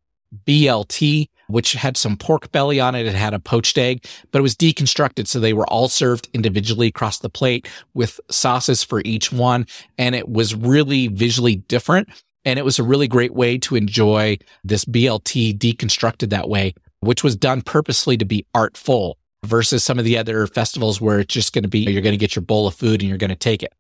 BLT, 0.47 1.29
which 1.49 1.73
had 1.73 1.97
some 1.97 2.17
pork 2.17 2.51
belly 2.53 2.81
on 2.81 2.95
it. 2.95 3.07
It 3.07 3.15
had 3.15 3.33
a 3.33 3.39
poached 3.39 3.79
egg, 3.79 4.05
but 4.33 4.41
it 4.41 4.43
was 4.43 4.55
deconstructed. 4.55 5.27
So 5.27 5.41
they 5.41 5.53
were 5.53 5.67
all 5.69 5.89
served 5.89 6.29
individually 6.35 6.89
across 6.89 7.19
the 7.19 7.31
plate 7.31 7.69
with 7.95 8.21
sauces 8.31 8.83
for 8.83 9.01
each 9.05 9.33
one. 9.33 9.67
And 9.99 10.15
it 10.15 10.29
was 10.29 10.55
really 10.55 11.09
visually 11.09 11.57
different. 11.57 12.09
And 12.45 12.59
it 12.59 12.65
was 12.65 12.79
a 12.79 12.85
really 12.85 13.09
great 13.09 13.35
way 13.35 13.59
to 13.59 13.77
enjoy 13.77 14.39
this 14.63 14.85
BLT 14.85 15.57
deconstructed 15.59 16.31
that 16.31 16.49
way 16.49 16.75
which 17.07 17.25
was 17.25 17.37
done 17.37 17.63
purposely 17.63 18.17
to 18.17 18.25
be 18.25 18.45
artful 18.55 19.19
versus 19.45 19.85
some 19.85 19.99
of 19.99 20.05
the 20.05 20.19
other 20.19 20.47
festivals 20.47 21.01
where 21.01 21.21
it's 21.21 21.33
just 21.33 21.53
going 21.53 21.63
to 21.63 21.69
be 21.69 21.81
you're 21.81 22.03
going 22.03 22.13
to 22.13 22.19
get 22.19 22.35
your 22.35 22.43
bowl 22.43 22.67
of 22.67 22.75
food 22.75 23.01
and 23.01 23.09
you're 23.09 23.19
going 23.19 23.31
to 23.31 23.37
take 23.37 23.63
it. 23.63 23.73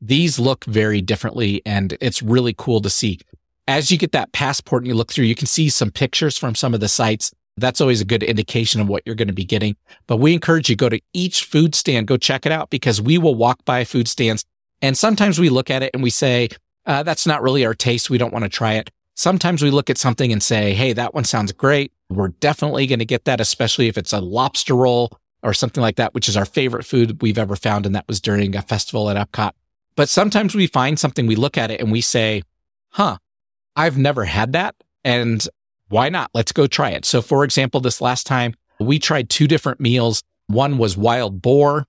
These 0.00 0.38
look 0.38 0.64
very 0.64 1.00
differently 1.00 1.62
and 1.64 1.96
it's 2.00 2.22
really 2.22 2.54
cool 2.56 2.80
to 2.82 2.90
see. 2.90 3.20
As 3.66 3.90
you 3.90 3.96
get 3.96 4.12
that 4.12 4.32
passport 4.32 4.82
and 4.82 4.88
you 4.88 4.94
look 4.94 5.12
through, 5.12 5.24
you 5.24 5.34
can 5.34 5.46
see 5.46 5.70
some 5.70 5.90
pictures 5.90 6.36
from 6.36 6.54
some 6.54 6.74
of 6.74 6.80
the 6.80 6.88
sites. 6.88 7.32
That's 7.56 7.80
always 7.80 8.00
a 8.00 8.04
good 8.04 8.22
indication 8.22 8.80
of 8.80 8.88
what 8.88 9.02
you're 9.06 9.14
going 9.14 9.28
to 9.28 9.34
be 9.34 9.44
getting. 9.44 9.76
But 10.06 10.18
we 10.18 10.34
encourage 10.34 10.68
you 10.68 10.76
go 10.76 10.88
to 10.88 11.00
each 11.14 11.44
food 11.44 11.74
stand, 11.74 12.08
go 12.08 12.16
check 12.16 12.44
it 12.44 12.52
out 12.52 12.68
because 12.68 13.00
we 13.00 13.16
will 13.16 13.34
walk 13.34 13.64
by 13.64 13.84
food 13.84 14.08
stands 14.08 14.44
and 14.82 14.98
sometimes 14.98 15.38
we 15.38 15.48
look 15.48 15.70
at 15.70 15.82
it 15.82 15.90
and 15.94 16.02
we 16.02 16.10
say, 16.10 16.50
uh, 16.84 17.02
that's 17.02 17.26
not 17.26 17.42
really 17.42 17.64
our 17.64 17.72
taste. 17.72 18.10
We 18.10 18.18
don't 18.18 18.34
want 18.34 18.44
to 18.44 18.50
try 18.50 18.74
it. 18.74 18.90
Sometimes 19.14 19.62
we 19.62 19.70
look 19.70 19.90
at 19.90 19.98
something 19.98 20.32
and 20.32 20.42
say, 20.42 20.74
Hey, 20.74 20.92
that 20.92 21.14
one 21.14 21.24
sounds 21.24 21.52
great. 21.52 21.92
We're 22.08 22.28
definitely 22.28 22.86
going 22.86 22.98
to 22.98 23.04
get 23.04 23.24
that, 23.24 23.40
especially 23.40 23.88
if 23.88 23.96
it's 23.96 24.12
a 24.12 24.20
lobster 24.20 24.74
roll 24.74 25.18
or 25.42 25.54
something 25.54 25.82
like 25.82 25.96
that, 25.96 26.14
which 26.14 26.28
is 26.28 26.36
our 26.36 26.44
favorite 26.44 26.84
food 26.84 27.22
we've 27.22 27.38
ever 27.38 27.56
found. 27.56 27.86
And 27.86 27.94
that 27.94 28.08
was 28.08 28.20
during 28.20 28.56
a 28.56 28.62
festival 28.62 29.08
at 29.10 29.16
Epcot. 29.16 29.52
But 29.96 30.08
sometimes 30.08 30.54
we 30.54 30.66
find 30.66 30.98
something, 30.98 31.26
we 31.26 31.36
look 31.36 31.56
at 31.56 31.70
it 31.70 31.80
and 31.80 31.92
we 31.92 32.00
say, 32.00 32.42
huh, 32.90 33.18
I've 33.76 33.96
never 33.96 34.24
had 34.24 34.52
that. 34.52 34.74
And 35.04 35.46
why 35.88 36.08
not? 36.08 36.30
Let's 36.34 36.52
go 36.52 36.66
try 36.66 36.90
it. 36.90 37.04
So, 37.04 37.22
for 37.22 37.44
example, 37.44 37.80
this 37.80 38.00
last 38.00 38.26
time 38.26 38.54
we 38.80 38.98
tried 38.98 39.30
two 39.30 39.46
different 39.46 39.80
meals. 39.80 40.22
One 40.46 40.78
was 40.78 40.96
wild 40.96 41.40
boar 41.40 41.86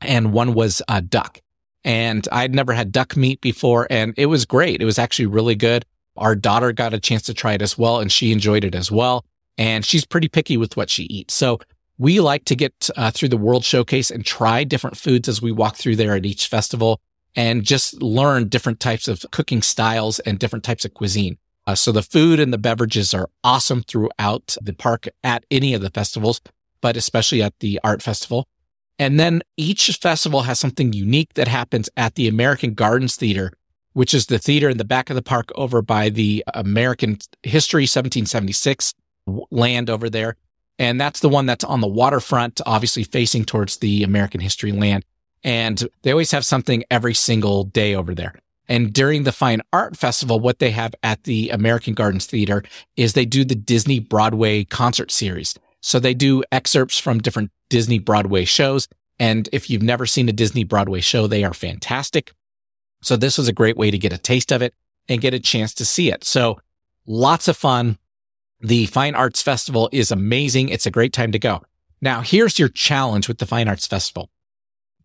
and 0.00 0.32
one 0.32 0.54
was 0.54 0.82
uh, 0.86 1.00
duck. 1.00 1.40
And 1.84 2.28
I'd 2.30 2.54
never 2.54 2.72
had 2.72 2.92
duck 2.92 3.16
meat 3.16 3.40
before 3.40 3.86
and 3.90 4.14
it 4.16 4.26
was 4.26 4.44
great. 4.44 4.80
It 4.80 4.84
was 4.84 4.98
actually 4.98 5.26
really 5.26 5.56
good. 5.56 5.84
Our 6.16 6.34
daughter 6.34 6.72
got 6.72 6.94
a 6.94 7.00
chance 7.00 7.22
to 7.22 7.34
try 7.34 7.54
it 7.54 7.62
as 7.62 7.78
well 7.78 8.00
and 8.00 8.10
she 8.10 8.32
enjoyed 8.32 8.64
it 8.64 8.74
as 8.74 8.90
well 8.90 9.24
and 9.58 9.84
she's 9.84 10.04
pretty 10.04 10.28
picky 10.28 10.56
with 10.56 10.76
what 10.76 10.90
she 10.90 11.04
eats. 11.04 11.34
So 11.34 11.60
we 11.98 12.20
like 12.20 12.44
to 12.46 12.56
get 12.56 12.90
uh, 12.96 13.10
through 13.10 13.28
the 13.28 13.36
World 13.36 13.64
Showcase 13.64 14.10
and 14.10 14.24
try 14.24 14.64
different 14.64 14.96
foods 14.96 15.28
as 15.28 15.42
we 15.42 15.52
walk 15.52 15.76
through 15.76 15.96
there 15.96 16.16
at 16.16 16.26
each 16.26 16.48
festival 16.48 17.00
and 17.36 17.64
just 17.64 18.02
learn 18.02 18.48
different 18.48 18.80
types 18.80 19.08
of 19.08 19.24
cooking 19.30 19.62
styles 19.62 20.18
and 20.20 20.38
different 20.38 20.64
types 20.64 20.84
of 20.84 20.94
cuisine. 20.94 21.38
Uh, 21.66 21.74
so 21.74 21.92
the 21.92 22.02
food 22.02 22.40
and 22.40 22.52
the 22.52 22.58
beverages 22.58 23.14
are 23.14 23.30
awesome 23.44 23.82
throughout 23.82 24.56
the 24.60 24.72
park 24.72 25.06
at 25.22 25.44
any 25.50 25.74
of 25.74 25.80
the 25.80 25.90
festivals, 25.90 26.40
but 26.80 26.96
especially 26.96 27.42
at 27.42 27.58
the 27.60 27.78
art 27.84 28.02
festival. 28.02 28.48
And 28.98 29.18
then 29.18 29.42
each 29.56 29.86
festival 30.02 30.42
has 30.42 30.58
something 30.58 30.92
unique 30.92 31.34
that 31.34 31.48
happens 31.48 31.88
at 31.96 32.16
the 32.16 32.28
American 32.28 32.74
Gardens 32.74 33.16
Theater, 33.16 33.52
which 33.92 34.14
is 34.14 34.26
the 34.26 34.38
theater 34.38 34.68
in 34.68 34.78
the 34.78 34.84
back 34.84 35.10
of 35.10 35.16
the 35.16 35.22
park 35.22 35.50
over 35.54 35.82
by 35.82 36.08
the 36.08 36.44
American 36.54 37.18
History 37.42 37.82
1776 37.82 38.94
land 39.50 39.90
over 39.90 40.10
there. 40.10 40.36
And 40.78 41.00
that's 41.00 41.20
the 41.20 41.28
one 41.28 41.46
that's 41.46 41.64
on 41.64 41.80
the 41.80 41.86
waterfront, 41.86 42.60
obviously 42.66 43.04
facing 43.04 43.44
towards 43.44 43.78
the 43.78 44.02
American 44.02 44.40
history 44.40 44.72
land. 44.72 45.04
And 45.44 45.88
they 46.02 46.12
always 46.12 46.30
have 46.30 46.44
something 46.44 46.84
every 46.90 47.14
single 47.14 47.64
day 47.64 47.94
over 47.94 48.14
there. 48.14 48.34
And 48.68 48.92
during 48.92 49.24
the 49.24 49.32
Fine 49.32 49.62
Art 49.72 49.96
Festival, 49.96 50.40
what 50.40 50.58
they 50.58 50.70
have 50.70 50.94
at 51.02 51.24
the 51.24 51.50
American 51.50 51.94
Gardens 51.94 52.26
Theater 52.26 52.62
is 52.96 53.12
they 53.12 53.26
do 53.26 53.44
the 53.44 53.54
Disney 53.54 53.98
Broadway 53.98 54.64
concert 54.64 55.10
series. 55.10 55.54
So 55.80 55.98
they 55.98 56.14
do 56.14 56.44
excerpts 56.52 56.98
from 56.98 57.18
different 57.18 57.50
Disney 57.68 57.98
Broadway 57.98 58.44
shows. 58.44 58.88
And 59.18 59.48
if 59.52 59.68
you've 59.68 59.82
never 59.82 60.06
seen 60.06 60.28
a 60.28 60.32
Disney 60.32 60.64
Broadway 60.64 61.00
show, 61.00 61.26
they 61.26 61.44
are 61.44 61.54
fantastic. 61.54 62.32
So 63.02 63.16
this 63.16 63.36
was 63.36 63.48
a 63.48 63.52
great 63.52 63.76
way 63.76 63.90
to 63.90 63.98
get 63.98 64.12
a 64.12 64.18
taste 64.18 64.52
of 64.52 64.62
it 64.62 64.74
and 65.08 65.20
get 65.20 65.34
a 65.34 65.40
chance 65.40 65.74
to 65.74 65.84
see 65.84 66.10
it. 66.10 66.24
So 66.24 66.58
lots 67.06 67.48
of 67.48 67.56
fun, 67.56 67.98
the 68.60 68.86
Fine 68.86 69.14
Arts 69.14 69.42
Festival 69.42 69.88
is 69.92 70.10
amazing. 70.10 70.68
It's 70.68 70.86
a 70.86 70.90
great 70.90 71.12
time 71.12 71.32
to 71.32 71.38
go. 71.38 71.62
Now, 72.00 72.20
here's 72.20 72.58
your 72.58 72.68
challenge 72.68 73.28
with 73.28 73.38
the 73.38 73.46
Fine 73.46 73.68
Arts 73.68 73.86
Festival. 73.86 74.30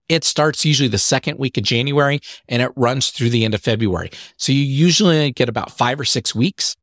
It 0.09 0.23
starts 0.23 0.63
usually 0.63 0.87
the 0.87 0.97
second 0.97 1.37
week 1.37 1.57
of 1.57 1.63
January 1.63 2.19
and 2.47 2.61
it 2.61 2.71
runs 2.75 3.09
through 3.09 3.29
the 3.29 3.43
end 3.43 3.53
of 3.53 3.61
February. 3.61 4.11
So 4.37 4.51
you 4.51 4.61
usually 4.61 5.31
get 5.31 5.49
about 5.49 5.71
five 5.71 5.99
or 5.99 6.05
six 6.05 6.33
weeks 6.33 6.75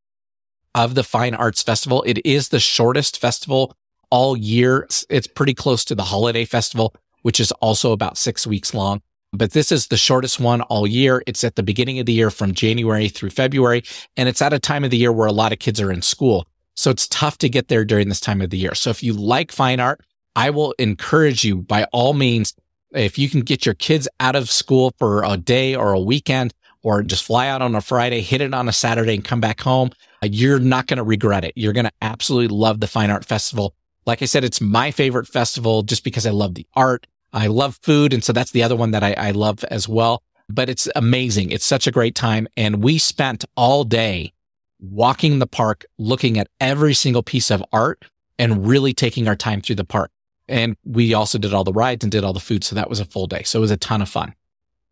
of 0.75 0.95
the 0.95 1.05
Fine 1.05 1.35
Arts 1.35 1.63
Festival. 1.63 2.03
It 2.07 2.25
is 2.27 2.49
the 2.49 2.61
shortest 2.61 3.19
festival 3.19 3.77
all 4.11 4.37
year. 4.37 4.87
It's 5.09 5.27
pretty 5.27 5.55
close 5.55 5.85
to 5.87 5.95
the 5.95 6.03
Holiday 6.03 6.45
Festival, 6.45 6.95
which 7.23 7.41
is 7.41 7.51
also 7.53 7.93
about 7.93 8.19
six 8.19 8.47
weeks 8.47 8.75
long. 8.75 9.01
But 9.37 9.53
this 9.53 9.73
is 9.73 9.89
the 9.89 9.97
shortest 9.97 10.39
one 10.39 10.61
all 10.63 10.87
year. 10.87 11.23
It's 11.27 11.45
at 11.45 11.57
the 11.57 11.63
beginning 11.63 11.99
of 11.99 12.07
the 12.07 12.13
year 12.13 12.31
from 12.31 12.55
January 12.55 13.09
through 13.09 13.31
February. 13.31 13.83
And 14.17 14.29
it's 14.29 14.41
at 14.41 14.53
a 14.53 14.59
time 14.59 14.85
of 14.85 14.91
the 14.91 14.97
year 14.97 15.13
where 15.13 15.27
a 15.27 15.33
lot 15.33 15.53
of 15.53 15.59
kids 15.59 15.81
are 15.81 15.93
in 15.93 16.03
school. 16.03 16.47
So 16.77 16.91
it's 16.91 17.09
tough 17.09 17.39
to 17.39 17.49
get 17.49 17.69
there 17.69 17.85
during 17.85 18.09
this 18.09 18.21
time 18.21 18.41
of 18.41 18.51
the 18.51 18.59
year. 18.59 18.75
So 18.75 18.91
if 18.91 19.03
you 19.03 19.13
like 19.13 19.53
fine 19.53 19.81
art, 19.81 20.01
I 20.37 20.51
will 20.51 20.73
encourage 20.79 21.45
you 21.45 21.57
by 21.57 21.85
all 21.93 22.15
means, 22.15 22.55
if 22.93 23.19
you 23.19 23.29
can 23.29 23.41
get 23.41 23.67
your 23.67 23.75
kids 23.75 24.09
out 24.21 24.37
of 24.37 24.51
school 24.51 24.93
for 24.99 25.25
a 25.25 25.37
day 25.37 25.75
or 25.75 25.93
a 25.93 26.01
weekend, 26.01 26.55
or 26.85 27.03
just 27.03 27.25
fly 27.25 27.49
out 27.49 27.63
on 27.63 27.75
a 27.75 27.81
Friday, 27.81 28.21
hit 28.21 28.41
it 28.41 28.55
on 28.55 28.69
a 28.69 28.73
Saturday 28.73 29.15
and 29.15 29.25
come 29.25 29.41
back 29.41 29.61
home, 29.61 29.91
uh, 30.23 30.29
you're 30.31 30.61
not 30.61 30.87
going 30.87 30.99
to 30.99 31.03
regret 31.03 31.45
it. 31.45 31.55
You're 31.57 31.73
going 31.73 31.87
to 31.87 31.93
absolutely 32.03 32.55
love 32.55 32.79
the 32.81 32.87
Fine 32.87 33.11
Art 33.11 33.25
Festival. 33.25 33.75
Like 34.07 34.21
I 34.21 34.27
said, 34.27 34.45
it's 34.45 34.61
my 34.61 34.91
favorite 34.91 35.27
festival 35.27 35.83
just 35.83 36.05
because 36.05 36.27
I 36.27 36.31
love 36.31 36.55
the 36.55 36.67
art. 36.75 37.07
I 37.35 37.49
love 37.49 37.79
food. 37.83 38.13
And 38.15 38.25
so 38.25 38.33
that's 38.33 38.53
the 38.53 38.63
other 38.63 38.77
one 38.77 38.93
that 38.93 39.03
I, 39.03 39.13
I 39.15 39.31
love 39.33 39.65
as 39.65 39.89
well. 39.89 40.23
But 40.49 40.69
it's 40.69 40.89
amazing. 40.95 41.51
It's 41.51 41.65
such 41.65 41.87
a 41.87 41.91
great 41.91 42.15
time. 42.15 42.47
And 42.57 42.83
we 42.83 42.99
spent 42.99 43.45
all 43.57 43.85
day 43.85 44.33
walking 44.81 45.39
the 45.39 45.47
park, 45.47 45.85
looking 45.99 46.39
at 46.39 46.49
every 46.61 46.95
single 46.95 47.23
piece 47.23 47.51
of 47.51 47.65
art 47.73 48.05
and 48.39 48.67
really 48.67 48.93
taking 48.93 49.27
our 49.27 49.37
time 49.37 49.61
through 49.61 49.77
the 49.77 49.85
park. 49.85 50.11
And 50.49 50.77
we 50.85 51.15
also 51.15 51.39
did 51.39 51.55
all 51.55 51.65
the 51.65 51.73
rides 51.73 52.05
and 52.05 52.13
did 52.13 52.25
all 52.25 52.33
the 52.33 52.41
food. 52.41 52.65
So 52.65 52.75
that 52.75 52.91
was 52.91 53.01
a 53.01 53.05
full 53.05 53.27
day. 53.27 53.43
So 53.43 53.59
it 53.59 53.63
was 53.63 53.71
a 53.71 53.77
ton 53.77 54.03
of 54.03 54.09
fun. 54.09 54.35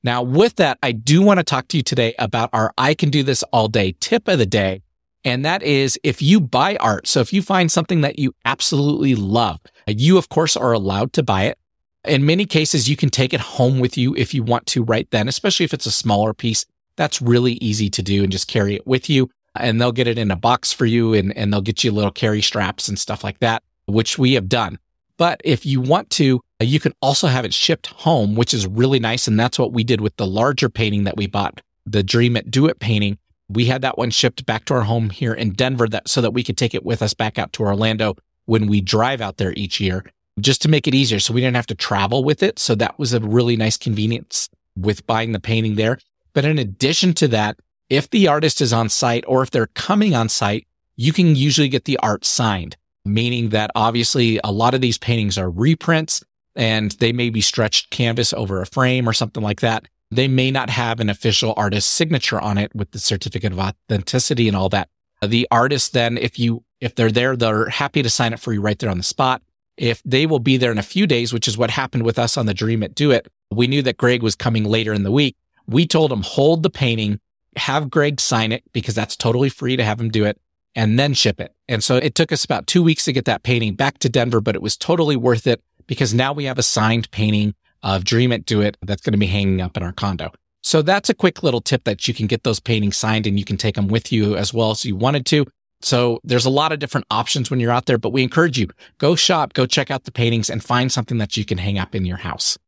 Now, 0.02 0.22
with 0.22 0.56
that, 0.56 0.78
I 0.82 0.92
do 0.92 1.22
want 1.22 1.38
to 1.38 1.44
talk 1.44 1.68
to 1.68 1.76
you 1.76 1.82
today 1.82 2.14
about 2.18 2.50
our 2.52 2.72
I 2.76 2.94
can 2.94 3.10
do 3.10 3.22
this 3.22 3.42
all 3.52 3.68
day 3.68 3.94
tip 4.00 4.26
of 4.26 4.38
the 4.38 4.46
day. 4.46 4.82
And 5.24 5.44
that 5.44 5.62
is 5.62 5.98
if 6.02 6.20
you 6.20 6.40
buy 6.40 6.76
art. 6.76 7.06
So 7.06 7.20
if 7.20 7.32
you 7.32 7.42
find 7.42 7.70
something 7.70 8.00
that 8.00 8.18
you 8.18 8.34
absolutely 8.44 9.14
love, 9.14 9.60
you 9.86 10.18
of 10.18 10.28
course 10.28 10.56
are 10.56 10.72
allowed 10.72 11.12
to 11.12 11.22
buy 11.22 11.44
it. 11.44 11.58
In 12.04 12.26
many 12.26 12.46
cases, 12.46 12.88
you 12.88 12.96
can 12.96 13.10
take 13.10 13.32
it 13.32 13.40
home 13.40 13.78
with 13.78 13.96
you 13.96 14.14
if 14.16 14.34
you 14.34 14.42
want 14.42 14.66
to 14.68 14.82
right 14.82 15.08
then, 15.10 15.28
especially 15.28 15.64
if 15.64 15.72
it's 15.72 15.86
a 15.86 15.92
smaller 15.92 16.34
piece. 16.34 16.64
That's 16.96 17.22
really 17.22 17.54
easy 17.54 17.88
to 17.90 18.02
do 18.02 18.24
and 18.24 18.32
just 18.32 18.48
carry 18.48 18.74
it 18.74 18.86
with 18.86 19.08
you. 19.08 19.30
And 19.54 19.80
they'll 19.80 19.92
get 19.92 20.08
it 20.08 20.18
in 20.18 20.30
a 20.30 20.36
box 20.36 20.72
for 20.72 20.84
you 20.84 21.14
and, 21.14 21.36
and 21.36 21.52
they'll 21.52 21.60
get 21.60 21.84
you 21.84 21.92
little 21.92 22.10
carry 22.10 22.42
straps 22.42 22.88
and 22.88 22.98
stuff 22.98 23.22
like 23.22 23.38
that, 23.38 23.62
which 23.86 24.18
we 24.18 24.32
have 24.32 24.48
done. 24.48 24.78
But 25.16 25.40
if 25.44 25.64
you 25.64 25.80
want 25.80 26.10
to, 26.10 26.40
you 26.58 26.80
can 26.80 26.92
also 27.00 27.28
have 27.28 27.44
it 27.44 27.54
shipped 27.54 27.86
home, 27.88 28.34
which 28.34 28.52
is 28.52 28.66
really 28.66 28.98
nice. 28.98 29.28
And 29.28 29.38
that's 29.38 29.58
what 29.58 29.72
we 29.72 29.84
did 29.84 30.00
with 30.00 30.16
the 30.16 30.26
larger 30.26 30.68
painting 30.68 31.04
that 31.04 31.16
we 31.16 31.28
bought, 31.28 31.60
the 31.86 32.02
Dream 32.02 32.36
It 32.36 32.50
Do 32.50 32.66
It 32.66 32.80
painting. 32.80 33.18
We 33.48 33.66
had 33.66 33.82
that 33.82 33.98
one 33.98 34.10
shipped 34.10 34.44
back 34.44 34.64
to 34.64 34.74
our 34.74 34.82
home 34.82 35.10
here 35.10 35.34
in 35.34 35.52
Denver 35.52 35.86
that 35.88 36.08
so 36.08 36.20
that 36.20 36.32
we 36.32 36.42
could 36.42 36.56
take 36.56 36.74
it 36.74 36.84
with 36.84 37.02
us 37.02 37.14
back 37.14 37.38
out 37.38 37.52
to 37.52 37.62
Orlando 37.62 38.16
when 38.46 38.66
we 38.66 38.80
drive 38.80 39.20
out 39.20 39.36
there 39.36 39.52
each 39.54 39.78
year 39.78 40.04
just 40.40 40.62
to 40.62 40.68
make 40.68 40.86
it 40.88 40.94
easier. 40.94 41.18
So 41.20 41.34
we 41.34 41.40
didn't 41.40 41.56
have 41.56 41.66
to 41.66 41.74
travel 41.74 42.24
with 42.24 42.42
it. 42.42 42.58
So 42.58 42.74
that 42.76 42.98
was 42.98 43.12
a 43.12 43.20
really 43.20 43.56
nice 43.56 43.76
convenience 43.76 44.48
with 44.76 45.06
buying 45.06 45.32
the 45.32 45.40
painting 45.40 45.74
there. 45.74 45.98
But 46.32 46.44
in 46.44 46.58
addition 46.58 47.12
to 47.14 47.28
that, 47.28 47.58
if 47.90 48.08
the 48.10 48.28
artist 48.28 48.60
is 48.60 48.72
on 48.72 48.88
site 48.88 49.24
or 49.28 49.42
if 49.42 49.50
they're 49.50 49.66
coming 49.68 50.14
on 50.14 50.28
site, 50.28 50.66
you 50.96 51.12
can 51.12 51.36
usually 51.36 51.68
get 51.68 51.84
the 51.84 51.98
art 51.98 52.24
signed, 52.24 52.76
meaning 53.04 53.50
that 53.50 53.70
obviously 53.74 54.40
a 54.42 54.52
lot 54.52 54.74
of 54.74 54.80
these 54.80 54.98
paintings 54.98 55.36
are 55.36 55.50
reprints 55.50 56.22
and 56.54 56.92
they 56.92 57.12
may 57.12 57.30
be 57.30 57.40
stretched 57.40 57.90
canvas 57.90 58.32
over 58.32 58.60
a 58.60 58.66
frame 58.66 59.08
or 59.08 59.12
something 59.12 59.42
like 59.42 59.60
that. 59.60 59.86
They 60.10 60.28
may 60.28 60.50
not 60.50 60.70
have 60.70 61.00
an 61.00 61.08
official 61.08 61.54
artist 61.56 61.90
signature 61.90 62.40
on 62.40 62.58
it 62.58 62.74
with 62.74 62.90
the 62.90 62.98
certificate 62.98 63.52
of 63.52 63.58
authenticity 63.58 64.48
and 64.48 64.56
all 64.56 64.68
that. 64.70 64.88
The 65.22 65.46
artist 65.50 65.92
then, 65.92 66.18
if 66.18 66.38
you, 66.38 66.64
if 66.80 66.94
they're 66.94 67.12
there, 67.12 67.36
they're 67.36 67.68
happy 67.68 68.02
to 68.02 68.10
sign 68.10 68.32
it 68.32 68.40
for 68.40 68.52
you 68.52 68.60
right 68.60 68.78
there 68.78 68.90
on 68.90 68.98
the 68.98 69.04
spot. 69.04 69.40
If 69.76 70.02
they 70.04 70.26
will 70.26 70.38
be 70.38 70.56
there 70.56 70.72
in 70.72 70.78
a 70.78 70.82
few 70.82 71.06
days, 71.06 71.32
which 71.32 71.48
is 71.48 71.56
what 71.56 71.70
happened 71.70 72.02
with 72.02 72.18
us 72.18 72.36
on 72.36 72.46
the 72.46 72.54
Dream 72.54 72.82
It 72.82 72.94
Do 72.94 73.10
It, 73.10 73.28
we 73.50 73.66
knew 73.66 73.82
that 73.82 73.96
Greg 73.96 74.22
was 74.22 74.36
coming 74.36 74.64
later 74.64 74.92
in 74.92 75.02
the 75.02 75.10
week. 75.10 75.36
We 75.66 75.86
told 75.86 76.12
him, 76.12 76.22
hold 76.22 76.62
the 76.62 76.70
painting, 76.70 77.20
have 77.56 77.90
Greg 77.90 78.20
sign 78.20 78.52
it 78.52 78.62
because 78.72 78.94
that's 78.94 79.16
totally 79.16 79.48
free 79.48 79.76
to 79.76 79.84
have 79.84 80.00
him 80.00 80.10
do 80.10 80.24
it 80.24 80.40
and 80.74 80.98
then 80.98 81.14
ship 81.14 81.40
it. 81.40 81.54
And 81.68 81.82
so 81.84 81.96
it 81.96 82.14
took 82.14 82.32
us 82.32 82.44
about 82.44 82.66
two 82.66 82.82
weeks 82.82 83.04
to 83.04 83.12
get 83.12 83.26
that 83.26 83.42
painting 83.42 83.74
back 83.74 83.98
to 84.00 84.08
Denver, 84.08 84.40
but 84.40 84.54
it 84.54 84.62
was 84.62 84.76
totally 84.76 85.16
worth 85.16 85.46
it 85.46 85.62
because 85.86 86.14
now 86.14 86.32
we 86.32 86.44
have 86.44 86.58
a 86.58 86.62
signed 86.62 87.10
painting 87.10 87.54
of 87.82 88.04
Dream 88.04 88.32
It, 88.32 88.46
Do 88.46 88.60
It 88.60 88.76
that's 88.82 89.02
going 89.02 89.12
to 89.12 89.18
be 89.18 89.26
hanging 89.26 89.60
up 89.60 89.76
in 89.76 89.82
our 89.82 89.92
condo. 89.92 90.32
So 90.62 90.80
that's 90.80 91.10
a 91.10 91.14
quick 91.14 91.42
little 91.42 91.60
tip 91.60 91.84
that 91.84 92.06
you 92.06 92.14
can 92.14 92.26
get 92.26 92.44
those 92.44 92.60
paintings 92.60 92.96
signed 92.96 93.26
and 93.26 93.38
you 93.38 93.44
can 93.44 93.56
take 93.56 93.74
them 93.74 93.88
with 93.88 94.12
you 94.12 94.36
as 94.36 94.54
well 94.54 94.70
as 94.70 94.84
you 94.84 94.94
wanted 94.94 95.26
to. 95.26 95.44
So 95.82 96.20
there's 96.24 96.46
a 96.46 96.50
lot 96.50 96.72
of 96.72 96.78
different 96.78 97.06
options 97.10 97.50
when 97.50 97.60
you're 97.60 97.72
out 97.72 97.86
there, 97.86 97.98
but 97.98 98.10
we 98.10 98.22
encourage 98.22 98.58
you 98.58 98.68
go 98.98 99.14
shop, 99.14 99.52
go 99.52 99.66
check 99.66 99.90
out 99.90 100.04
the 100.04 100.12
paintings 100.12 100.48
and 100.48 100.62
find 100.62 100.90
something 100.90 101.18
that 101.18 101.36
you 101.36 101.44
can 101.44 101.58
hang 101.58 101.78
up 101.78 101.94
in 101.94 102.04
your 102.04 102.18
house. 102.18 102.58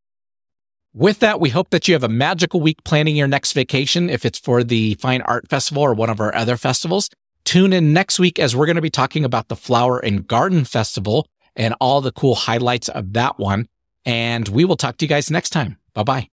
With 0.92 1.18
that, 1.20 1.40
we 1.40 1.50
hope 1.50 1.70
that 1.70 1.88
you 1.88 1.94
have 1.94 2.05
a 2.05 2.09
magical 2.09 2.61
week 2.61 2.85
planning 2.85 3.16
your 3.16 3.27
next 3.27 3.53
vacation. 3.53 4.09
If 4.09 4.24
it's 4.24 4.38
for 4.38 4.62
the 4.62 4.94
Fine 4.94 5.22
Art 5.22 5.48
Festival 5.48 5.83
or 5.83 5.92
one 5.92 6.09
of 6.09 6.20
our 6.20 6.33
other 6.35 6.57
festivals, 6.57 7.11
tune 7.44 7.72
in 7.72 7.92
next 7.92 8.20
week 8.20 8.38
as 8.38 8.55
we're 8.55 8.66
going 8.66 8.77
to 8.77 8.83
be 8.83 8.90
talking 8.90 9.24
about 9.24 9.48
the 9.48 9.57
Flower 9.57 9.98
and 9.98 10.27
Garden 10.27 10.64
Festival 10.64 11.27
and 11.57 11.74
all 11.81 12.00
the 12.00 12.12
cool 12.12 12.37
highlights 12.37 12.88
of 12.88 13.12
that 13.14 13.38
one. 13.38 13.66
And 14.05 14.46
we 14.48 14.64
will 14.64 14.77
talk 14.77 14.96
to 14.98 15.05
you 15.05 15.09
guys 15.09 15.31
next 15.31 15.50
time. 15.50 15.79
Bye 15.94 16.29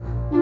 bye. 0.00 0.41